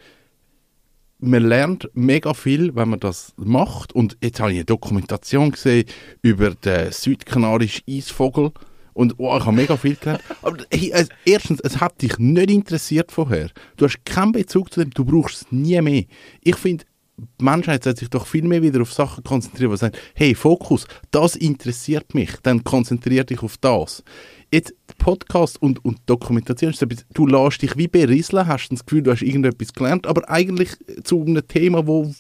man 1.18 1.44
lernt 1.44 1.90
mega 1.94 2.34
viel, 2.34 2.74
wenn 2.74 2.90
man 2.90 3.00
das 3.00 3.32
macht. 3.36 3.92
Und 3.94 4.16
jetzt 4.22 4.40
habe 4.40 4.52
ich 4.52 4.58
eine 4.58 4.64
Dokumentation 4.64 5.50
gesehen 5.50 5.86
über 6.22 6.50
den 6.50 6.92
südkanarischen 6.92 7.84
Eisvogel. 7.88 8.52
Und 8.96 9.16
oh, 9.18 9.36
ich 9.36 9.44
habe 9.44 9.54
mega 9.54 9.76
viel 9.76 9.94
gelernt. 9.96 10.22
Aber 10.40 10.56
hey, 10.72 10.90
also, 10.90 11.10
erstens, 11.26 11.60
es 11.60 11.82
hat 11.82 12.00
dich 12.00 12.18
nicht 12.18 12.50
interessiert 12.50 13.12
vorher. 13.12 13.50
Du 13.76 13.84
hast 13.84 14.02
keinen 14.06 14.32
Bezug 14.32 14.72
zu 14.72 14.80
dem, 14.80 14.88
du 14.90 15.04
brauchst 15.04 15.42
es 15.42 15.52
nie 15.52 15.78
mehr. 15.82 16.04
Ich 16.42 16.56
finde, 16.56 16.86
die 17.18 17.44
Menschheit 17.44 17.84
sollte 17.84 18.00
sich 18.00 18.08
doch 18.08 18.26
viel 18.26 18.44
mehr 18.44 18.62
wieder 18.62 18.80
auf 18.80 18.94
Sachen 18.94 19.22
konzentrieren, 19.22 19.70
die 19.72 19.76
sagen, 19.76 19.96
hey, 20.14 20.34
Fokus, 20.34 20.86
das 21.10 21.36
interessiert 21.36 22.14
mich, 22.14 22.30
dann 22.42 22.64
konzentrier 22.64 23.24
dich 23.24 23.42
auf 23.42 23.58
das. 23.58 24.02
Jetzt 24.50 24.72
Podcast 24.94 25.60
und, 25.60 25.84
und 25.84 25.98
Dokumentation 26.06 26.70
ist 26.70 26.82
etwas, 26.82 27.04
du 27.12 27.26
lässt 27.26 27.62
dich 27.62 27.76
wie 27.76 27.88
berieseln, 27.88 28.46
hast 28.46 28.68
das 28.68 28.84
Gefühl, 28.84 29.02
du 29.02 29.10
hast 29.10 29.22
irgendetwas 29.22 29.72
gelernt, 29.72 30.06
aber 30.06 30.28
eigentlich 30.30 30.70
zu 31.04 31.22
einem 31.22 31.46
Thema, 31.46 31.86
wo 31.86 32.12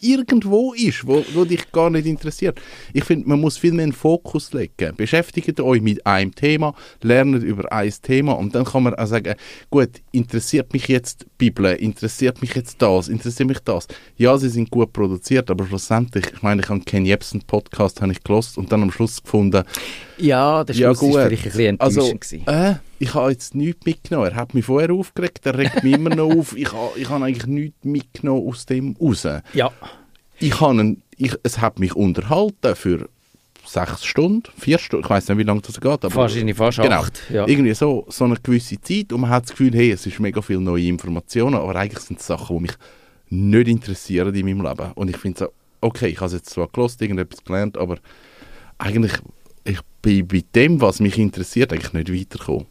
irgendwo 0.00 0.74
ist, 0.74 1.06
wo, 1.06 1.24
wo 1.34 1.44
dich 1.44 1.70
gar 1.72 1.90
nicht 1.90 2.06
interessiert. 2.06 2.60
Ich 2.92 3.04
finde, 3.04 3.28
man 3.28 3.40
muss 3.40 3.58
viel 3.58 3.72
mehr 3.72 3.84
einen 3.84 3.92
Fokus 3.92 4.52
legen. 4.52 4.94
Beschäftigt 4.96 5.60
euch 5.60 5.80
mit 5.80 6.06
einem 6.06 6.34
Thema, 6.34 6.74
lernt 7.02 7.42
über 7.42 7.70
ein 7.72 7.92
Thema 8.02 8.32
und 8.32 8.54
dann 8.54 8.64
kann 8.64 8.82
man 8.82 8.94
auch 8.94 9.06
sagen, 9.06 9.34
gut, 9.70 9.90
interessiert 10.12 10.72
mich 10.72 10.88
jetzt 10.88 11.22
die 11.22 11.26
Bibel, 11.38 11.66
interessiert 11.74 12.40
mich 12.40 12.54
jetzt 12.54 12.80
das, 12.80 13.08
interessiert 13.08 13.48
mich 13.48 13.60
das. 13.60 13.86
Ja, 14.16 14.36
sie 14.38 14.48
sind 14.48 14.70
gut 14.70 14.92
produziert, 14.92 15.50
aber 15.50 15.66
schlussendlich, 15.66 16.24
ich 16.32 16.42
meine, 16.42 16.62
ich 16.62 16.68
habe 16.68 16.80
Ken 16.80 17.04
Jebsen 17.04 17.42
Podcast 17.42 18.00
habe 18.00 18.12
ich 18.12 18.22
gelost 18.22 18.58
und 18.58 18.70
dann 18.72 18.82
am 18.82 18.90
Schluss 18.90 19.22
gefunden, 19.22 19.64
Ja, 20.18 20.64
der 20.64 20.74
Schluss 20.74 21.02
ist 21.02 21.12
vielleicht 21.12 21.24
ein 21.24 21.52
bisschen 21.52 21.80
also, 21.80 21.93
enttäuschend 21.93 21.93
gewesen. 21.94 22.46
äh, 22.46 22.74
ich 22.98 23.14
habe 23.14 23.30
jetzt 23.30 23.54
nichts 23.54 23.84
mitgenommen. 23.84 24.30
Er 24.30 24.36
hat 24.36 24.54
mich 24.54 24.64
vorher 24.64 24.92
aufgeregt, 24.92 25.44
er 25.44 25.58
regt 25.58 25.82
mich 25.82 25.94
immer 25.94 26.14
noch 26.14 26.30
auf. 26.30 26.56
Ich 26.56 26.72
habe 26.72 26.90
ich 26.96 27.08
habe 27.08 27.24
eigentlich 27.24 27.46
nichts 27.46 27.84
mitgenommen 27.84 28.48
aus 28.48 28.66
dem 28.66 28.96
raus. 29.00 29.26
Ja. 29.52 29.70
Ich 30.38 30.60
habe 30.60 30.72
einen, 30.72 31.02
ich, 31.16 31.34
es 31.42 31.60
hat 31.60 31.78
mich 31.78 31.94
unterhalten 31.94 32.74
für 32.74 33.08
sechs 33.66 34.04
Stunden, 34.04 34.44
vier 34.58 34.78
Stunden, 34.78 35.04
ich 35.04 35.10
weiß 35.10 35.28
nicht, 35.28 35.38
wie 35.38 35.42
lange 35.42 35.60
das 35.62 35.80
geht. 35.80 36.04
Aber 36.04 36.14
Wahrscheinlich 36.14 36.56
fast 36.56 36.78
genau, 36.80 37.00
acht. 37.00 37.20
Ja. 37.30 37.46
Irgendwie 37.46 37.74
so, 37.74 38.04
so 38.08 38.24
eine 38.24 38.36
gewisse 38.42 38.80
Zeit 38.80 39.12
und 39.12 39.22
man 39.22 39.30
hat 39.30 39.44
das 39.44 39.50
Gefühl, 39.52 39.72
hey, 39.74 39.90
es 39.90 40.06
ist 40.06 40.20
mega 40.20 40.42
viel 40.42 40.60
neue 40.60 40.86
Informationen, 40.86 41.54
aber 41.56 41.76
eigentlich 41.76 42.00
sind 42.00 42.20
es 42.20 42.26
Sachen, 42.26 42.56
die 42.56 42.62
mich 42.62 42.72
nicht 43.30 43.68
interessieren 43.68 44.34
in 44.34 44.46
meinem 44.46 44.62
Leben. 44.62 44.92
Und 44.94 45.08
ich 45.08 45.16
finde 45.16 45.38
so, 45.38 45.48
okay, 45.80 46.08
ich 46.08 46.16
habe 46.16 46.26
es 46.26 46.32
jetzt 46.34 46.50
zwar 46.50 46.68
gelost, 46.68 47.00
irgendetwas 47.00 47.42
gelernt, 47.44 47.76
aber 47.76 47.98
eigentlich, 48.78 49.12
ich 49.64 49.78
bin 50.02 50.26
bei 50.28 50.42
dem, 50.54 50.80
was 50.80 51.00
mich 51.00 51.18
interessiert, 51.18 51.72
eigentlich 51.72 51.92
nicht 51.92 52.12
weitergekommen. 52.12 52.66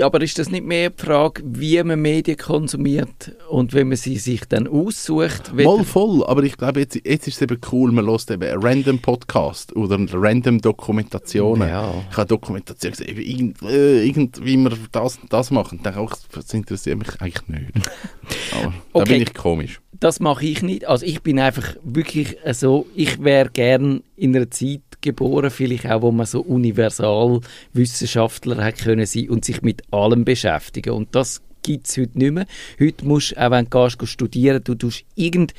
Aber 0.00 0.22
ist 0.22 0.38
das 0.38 0.50
nicht 0.50 0.64
mehr 0.64 0.88
die 0.88 1.02
Frage, 1.02 1.42
wie 1.44 1.82
man 1.82 2.00
Medien 2.00 2.38
konsumiert 2.38 3.32
und 3.50 3.74
wenn 3.74 3.88
man 3.88 3.98
sie 3.98 4.16
sich 4.16 4.46
dann 4.46 4.66
aussucht? 4.66 5.52
Mal 5.52 5.84
voll, 5.84 6.24
aber 6.24 6.44
ich 6.44 6.56
glaube, 6.56 6.80
jetzt, 6.80 6.94
jetzt 7.04 7.28
ist 7.28 7.34
es 7.36 7.42
eben 7.42 7.60
cool, 7.72 7.92
man 7.92 8.06
hört 8.06 8.30
eben 8.30 8.42
einen 8.44 8.62
random 8.62 8.98
Podcast 9.00 9.76
oder 9.76 9.96
eine 9.96 10.08
random 10.14 10.62
Dokumentationen. 10.62 11.68
Ja. 11.68 11.92
Ich 12.10 12.16
habe 12.16 12.26
Dokumentation 12.28 12.92
gesehen, 12.92 13.18
irgend, 13.18 13.62
äh, 13.62 14.02
irgend, 14.02 14.42
wie 14.42 14.56
wir 14.56 14.72
das 14.92 15.18
und 15.18 15.30
das 15.30 15.50
machen. 15.50 15.82
Denke 15.82 16.00
auch, 16.00 16.14
das 16.32 16.54
interessiert 16.54 16.98
mich 16.98 17.20
eigentlich 17.20 17.48
nicht. 17.48 17.72
aber 18.52 18.72
da 18.72 18.72
Okay. 18.94 19.12
bin 19.12 19.22
ich 19.22 19.34
komisch. 19.34 19.80
Das 20.00 20.20
mache 20.20 20.46
ich 20.46 20.62
nicht. 20.62 20.86
Also 20.86 21.04
ich 21.04 21.22
bin 21.22 21.38
einfach 21.38 21.76
wirklich 21.82 22.36
so, 22.52 22.86
ich 22.94 23.22
wäre 23.22 23.50
gern 23.50 24.02
in 24.16 24.34
einer 24.36 24.50
Zeit 24.50 24.80
geboren, 25.06 25.50
vielleicht 25.50 25.86
auch, 25.86 26.02
wo 26.02 26.12
man 26.12 26.26
so 26.26 26.40
universal 26.40 27.40
Wissenschaftler 27.72 28.62
hätte 28.62 28.84
können 28.84 29.06
sein 29.06 29.30
und 29.30 29.44
sich 29.44 29.62
mit 29.62 29.82
allem 29.92 30.24
beschäftigen. 30.24 30.90
Und 30.90 31.14
das 31.14 31.40
gibt 31.62 31.88
es 31.88 31.96
heute 31.96 32.18
nicht 32.18 32.32
mehr. 32.32 32.46
Heute 32.78 33.06
musst 33.06 33.32
du, 33.32 33.44
auch 33.44 33.50
wenn 33.50 33.66
du 33.68 33.70
gehst, 33.70 34.08
studieren, 34.08 34.62
du 34.62 34.74
tust 34.74 35.04
irgend 35.14 35.54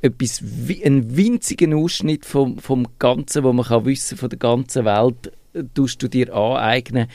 etwas, 0.00 0.42
einen 0.84 1.16
winzigen 1.16 1.74
Ausschnitt 1.74 2.24
vom, 2.26 2.58
vom 2.58 2.86
Ganzen, 2.98 3.44
wo 3.44 3.52
man 3.52 3.66
kann 3.66 3.84
wissen 3.84 4.18
von 4.18 4.28
der 4.28 4.38
ganzen 4.38 4.84
Welt, 4.84 5.32
äh, 5.54 5.62
tust 5.74 6.02
du 6.02 6.08
dir 6.08 6.34
aneignen. 6.34 7.06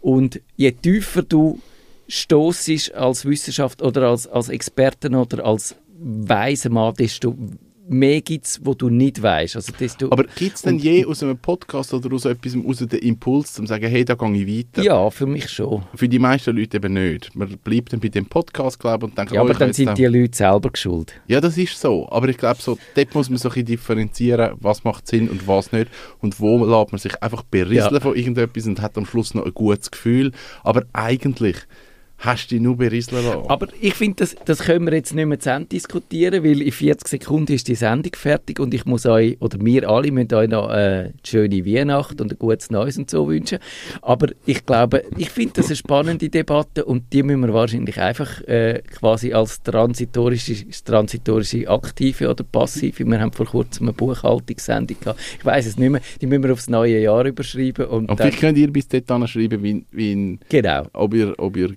Und 0.00 0.40
je 0.56 0.72
tiefer 0.72 1.22
du 1.22 1.60
stoßisch 2.08 2.94
als 2.94 3.24
Wissenschaft 3.24 3.82
oder 3.82 4.08
als, 4.08 4.26
als 4.26 4.48
Experten 4.48 5.14
oder 5.14 5.44
als 5.44 5.76
weiser 5.98 6.70
Mann, 6.70 6.94
desto 6.94 7.36
mehr 7.88 8.20
gibt 8.20 8.46
es, 8.46 8.60
wo 8.64 8.74
du 8.74 8.88
nicht 8.90 9.22
weißt. 9.22 9.56
Also 9.56 9.72
desto, 9.78 10.10
Aber 10.10 10.24
gibt 10.36 10.56
es 10.56 10.62
denn 10.62 10.78
je 10.78 11.04
aus 11.06 11.22
einem 11.22 11.38
Podcast 11.38 11.92
oder 11.94 12.14
aus 12.14 12.24
etwas 12.24 12.54
aus 12.66 12.78
den 12.78 12.98
Impuls, 13.00 13.52
zum 13.54 13.66
sagen, 13.66 13.88
hey, 13.88 14.04
da 14.04 14.14
gehe 14.14 14.32
ich 14.34 14.66
weiter? 14.76 14.82
ja, 14.82 15.10
für 15.10 15.26
mich 15.26 15.48
schon. 15.48 15.82
Für 15.94 16.08
die 16.08 16.18
meisten 16.18 16.56
Leute 16.56 16.76
eben 16.76 16.92
nicht. 16.92 17.34
Man 17.34 17.48
bleibt 17.64 17.92
dann 17.92 18.00
bei 18.00 18.08
dem 18.08 18.26
Podcast, 18.26 18.78
glaube 18.78 19.06
ich, 19.06 19.10
und 19.10 19.18
denkt, 19.18 19.32
Ja, 19.32 19.40
oh, 19.40 19.44
aber 19.44 19.52
ich 19.52 19.58
dann 19.58 19.72
sind 19.72 19.96
die 19.98 20.06
Leute 20.06 20.36
selber 20.36 20.70
geschuld. 20.70 21.14
Ja, 21.26 21.40
das 21.40 21.56
ist 21.58 21.80
so. 21.80 22.08
Aber 22.10 22.28
ich 22.28 22.36
glaube, 22.36 22.60
so, 22.60 22.78
dort 22.94 23.14
muss 23.14 23.28
man 23.30 23.38
so 23.38 23.48
ein 23.48 23.52
bisschen 23.54 23.66
differenzieren, 23.66 24.56
was 24.60 24.84
macht 24.84 25.06
Sinn 25.06 25.28
und 25.28 25.46
was 25.48 25.72
nicht. 25.72 25.90
Und 26.20 26.38
wo 26.40 26.58
lässt 26.64 26.92
man 26.92 26.98
sich 26.98 27.22
einfach 27.22 27.42
berieseln 27.42 27.94
Ja. 27.94 28.00
von 28.00 28.14
irgendetwas 28.16 28.66
und 28.66 28.80
hat 28.82 28.96
am 28.98 29.06
Schluss 29.06 29.34
noch 29.34 29.44
ein 29.46 29.54
gutes 29.54 29.90
Gefühl. 29.90 30.32
Aber 30.62 30.84
eigentlich 30.92 31.56
hast 32.18 32.50
du 32.50 32.56
dich 32.56 32.62
nur 32.62 32.76
berieseln 32.76 33.24
lassen. 33.24 33.48
Aber 33.48 33.68
ich 33.80 33.94
finde, 33.94 34.16
das, 34.16 34.36
das 34.44 34.60
können 34.60 34.86
wir 34.86 34.94
jetzt 34.94 35.14
nicht 35.14 35.26
mehr 35.26 35.38
zu 35.38 35.50
Ende 35.50 35.68
diskutieren, 35.68 36.42
weil 36.42 36.62
in 36.62 36.72
40 36.72 37.06
Sekunden 37.06 37.52
ist 37.52 37.68
die 37.68 37.76
Sendung 37.76 38.12
fertig 38.16 38.58
und 38.58 38.74
ich 38.74 38.84
muss 38.86 39.06
euch, 39.06 39.36
oder 39.40 39.58
wir 39.60 39.88
alle, 39.88 40.10
müssen 40.10 40.34
euch 40.34 40.48
noch 40.48 40.68
äh, 40.68 40.72
eine 40.72 41.14
schöne 41.24 41.64
Weihnacht 41.64 42.20
und 42.20 42.32
ein 42.32 42.38
gutes 42.38 42.70
Neues 42.70 42.98
und 42.98 43.08
so 43.08 43.28
wünschen. 43.28 43.58
Aber 44.02 44.28
ich 44.46 44.66
glaube, 44.66 45.04
ich 45.16 45.30
finde 45.30 45.54
das 45.54 45.66
eine 45.66 45.76
spannende 45.76 46.28
Debatte 46.28 46.84
und 46.84 47.12
die 47.12 47.22
müssen 47.22 47.40
wir 47.40 47.54
wahrscheinlich 47.54 48.00
einfach 48.00 48.40
äh, 48.42 48.82
quasi 48.90 49.32
als 49.32 49.62
transitorische, 49.62 50.68
transitorische 50.84 51.68
Aktive 51.68 52.30
oder 52.30 52.42
Passive, 52.42 53.06
wir 53.06 53.20
haben 53.20 53.32
vor 53.32 53.46
kurzem 53.46 53.88
eine 53.88 53.92
Buchhaltungssendung 53.92 54.98
gehabt, 54.98 55.20
ich 55.38 55.44
weiß 55.44 55.66
es 55.66 55.78
nicht 55.78 55.90
mehr, 55.90 56.00
die 56.20 56.26
müssen 56.26 56.42
wir 56.42 56.52
aufs 56.52 56.68
neue 56.68 56.98
Jahr 57.00 57.24
überschreiben. 57.24 57.86
Und, 57.86 58.10
Und 58.10 58.16
vielleicht 58.16 58.40
könnt 58.40 58.58
ihr 58.58 58.72
bis 58.72 58.88
dort 58.88 59.06
schreiben, 59.28 59.62
wie, 59.62 59.84
wie, 59.92 60.38
genau. 60.48 60.86
ob, 60.92 61.14
ihr, 61.14 61.34
ob 61.38 61.56
ihr 61.56 61.74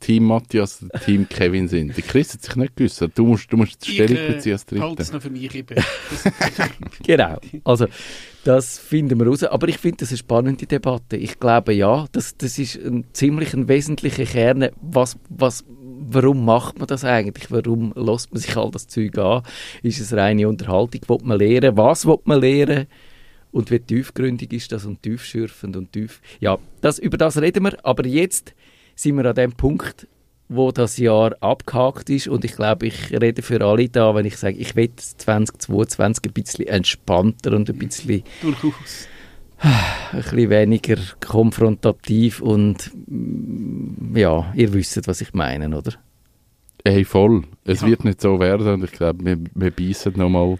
Team 0.00 0.24
Matthias 0.24 0.82
oder 0.82 0.98
Team 1.00 1.28
Kevin 1.28 1.68
sind. 1.68 1.96
Der 1.96 2.02
Chris 2.04 2.32
hat 2.32 2.42
sich 2.42 2.56
nicht 2.56 2.74
gewusst. 2.74 3.04
Du 3.14 3.26
musst, 3.26 3.52
du 3.52 3.56
musst 3.56 3.86
die 3.86 3.92
Stellung 3.92 4.16
Ich, 4.16 4.34
beziehen 4.34 4.52
als 4.52 4.64
äh, 4.64 4.78
halte 4.78 4.86
Dritter. 4.86 5.02
es 5.02 5.12
noch 5.12 5.22
für 5.22 5.30
mich 5.30 5.54
eben. 5.54 5.76
Genau. 7.04 7.38
Also, 7.64 7.86
das 8.44 8.78
finden 8.78 9.18
wir 9.18 9.26
raus. 9.26 9.44
Aber 9.44 9.68
ich 9.68 9.78
finde 9.78 9.98
das 9.98 10.10
eine 10.10 10.18
spannende 10.18 10.66
Debatte. 10.66 11.16
Ich 11.16 11.38
glaube, 11.38 11.72
ja, 11.74 12.06
das, 12.12 12.36
das 12.36 12.58
ist 12.58 12.76
ein 12.76 13.04
ziemlich 13.12 13.52
ein 13.52 13.68
wesentlicher 13.68 14.24
Kern. 14.24 14.70
Was, 14.80 15.18
was, 15.28 15.64
warum 15.68 16.44
macht 16.44 16.78
man 16.78 16.88
das 16.88 17.04
eigentlich? 17.04 17.50
Warum 17.50 17.92
lässt 17.94 18.32
man 18.32 18.40
sich 18.40 18.56
all 18.56 18.70
das 18.70 18.86
Zeug 18.88 19.18
an? 19.18 19.42
Ist 19.82 20.00
es 20.00 20.12
reine 20.12 20.48
Unterhaltung? 20.48 21.00
Will 21.08 21.18
man 21.22 21.38
lernen? 21.38 21.76
Was 21.76 22.06
will 22.06 22.18
man 22.24 22.40
lernen? 22.40 22.86
Und 23.52 23.70
wie 23.70 23.80
tiefgründig 23.80 24.52
ist 24.52 24.70
das 24.72 24.84
und 24.86 25.02
tiefschürfend 25.02 25.76
und 25.76 25.92
tief... 25.92 26.20
Ja, 26.38 26.58
das, 26.80 26.98
über 27.00 27.18
das 27.18 27.36
reden 27.40 27.64
wir. 27.64 27.76
Aber 27.84 28.06
jetzt 28.06 28.54
sind 29.02 29.16
wir 29.16 29.24
an 29.26 29.34
dem 29.34 29.52
Punkt, 29.52 30.06
wo 30.48 30.72
das 30.72 30.96
Jahr 30.98 31.34
abgehakt 31.40 32.10
ist 32.10 32.28
und 32.28 32.44
ich 32.44 32.56
glaube, 32.56 32.86
ich 32.86 33.12
rede 33.12 33.40
für 33.42 33.64
alle 33.64 33.88
da, 33.88 34.14
wenn 34.14 34.26
ich 34.26 34.36
sage, 34.36 34.56
ich 34.56 34.74
will 34.76 34.90
2022 34.96 36.24
ein 36.26 36.32
bisschen 36.32 36.66
entspannter 36.66 37.52
und 37.52 37.70
ein 37.70 37.78
bisschen, 37.78 38.22
Durchaus. 38.42 39.06
ein 39.60 40.22
bisschen 40.22 40.50
weniger 40.50 40.96
konfrontativ 41.20 42.40
und 42.40 42.90
mm, 43.06 44.16
ja, 44.16 44.52
ihr 44.54 44.72
wisst, 44.72 45.06
was 45.06 45.20
ich 45.20 45.32
meine, 45.34 45.76
oder? 45.76 45.92
Hey, 46.84 47.04
voll. 47.04 47.44
Es 47.64 47.82
Ja. 47.82 47.88
wird 47.88 48.04
nicht 48.04 48.20
so 48.20 48.40
werden 48.40 48.66
und 48.68 48.84
ich 48.84 48.92
glaube, 48.92 49.24
wir, 49.24 49.38
wir 49.54 49.70
beißen 49.70 50.14
nochmal. 50.16 50.58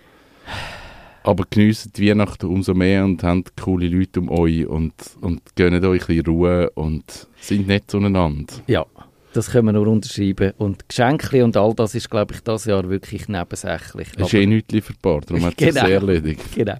Aber 1.23 1.45
geniessen 1.51 1.93
die 1.95 2.09
Weihnachten 2.11 2.47
umso 2.47 2.75
mehr 2.75 3.05
und 3.05 3.23
habt 3.23 3.57
coole 3.61 3.89
Leute 3.89 4.21
um 4.21 4.31
euch 4.31 4.67
und, 4.67 4.95
und 5.21 5.43
gönnt 5.55 5.85
euch 5.85 6.03
ein 6.03 6.07
bisschen 6.07 6.27
Ruhe 6.27 6.71
und 6.71 7.29
sind 7.41 7.67
nett 7.67 7.85
zueinander. 7.91 8.55
Ja, 8.67 8.87
das 9.33 9.51
können 9.51 9.67
wir 9.67 9.73
nur 9.73 9.87
unterschreiben 9.87 10.53
und 10.59 10.89
Geschenke 10.89 11.45
und 11.45 11.57
all 11.57 11.75
das 11.75 11.95
ist, 11.95 12.11
glaube 12.11 12.35
ich, 12.35 12.41
das 12.41 12.65
Jahr 12.65 12.89
wirklich 12.89 13.29
nebensächlich. 13.29 14.09
Es 14.17 14.27
ist 14.27 14.35
eh 14.35 14.47
nichts 14.47 14.73
lieferbar, 14.73 15.21
darum 15.21 15.45
hat 15.45 15.55
es 15.57 15.59
sich 15.59 15.69
Genau. 15.75 15.87
sehr 15.87 15.95
erledigt. 15.97 16.55
Genau. 16.55 16.77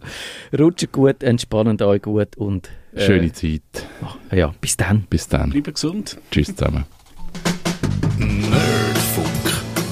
Rutscht 0.59 0.91
gut, 0.91 1.23
entspannt 1.23 1.83
euch 1.83 2.03
gut 2.03 2.37
und 2.39 2.71
äh, 2.95 3.01
Schöne 3.07 3.33
Zeit. 3.33 3.63
ja, 4.33 4.53
bis 4.61 4.77
dann. 4.77 5.03
Bis 5.09 5.29
dann. 5.29 5.51
Bleiben 5.51 5.73
gesund. 5.75 6.19
Tschüss 6.31 6.55
zusammen. 6.57 6.87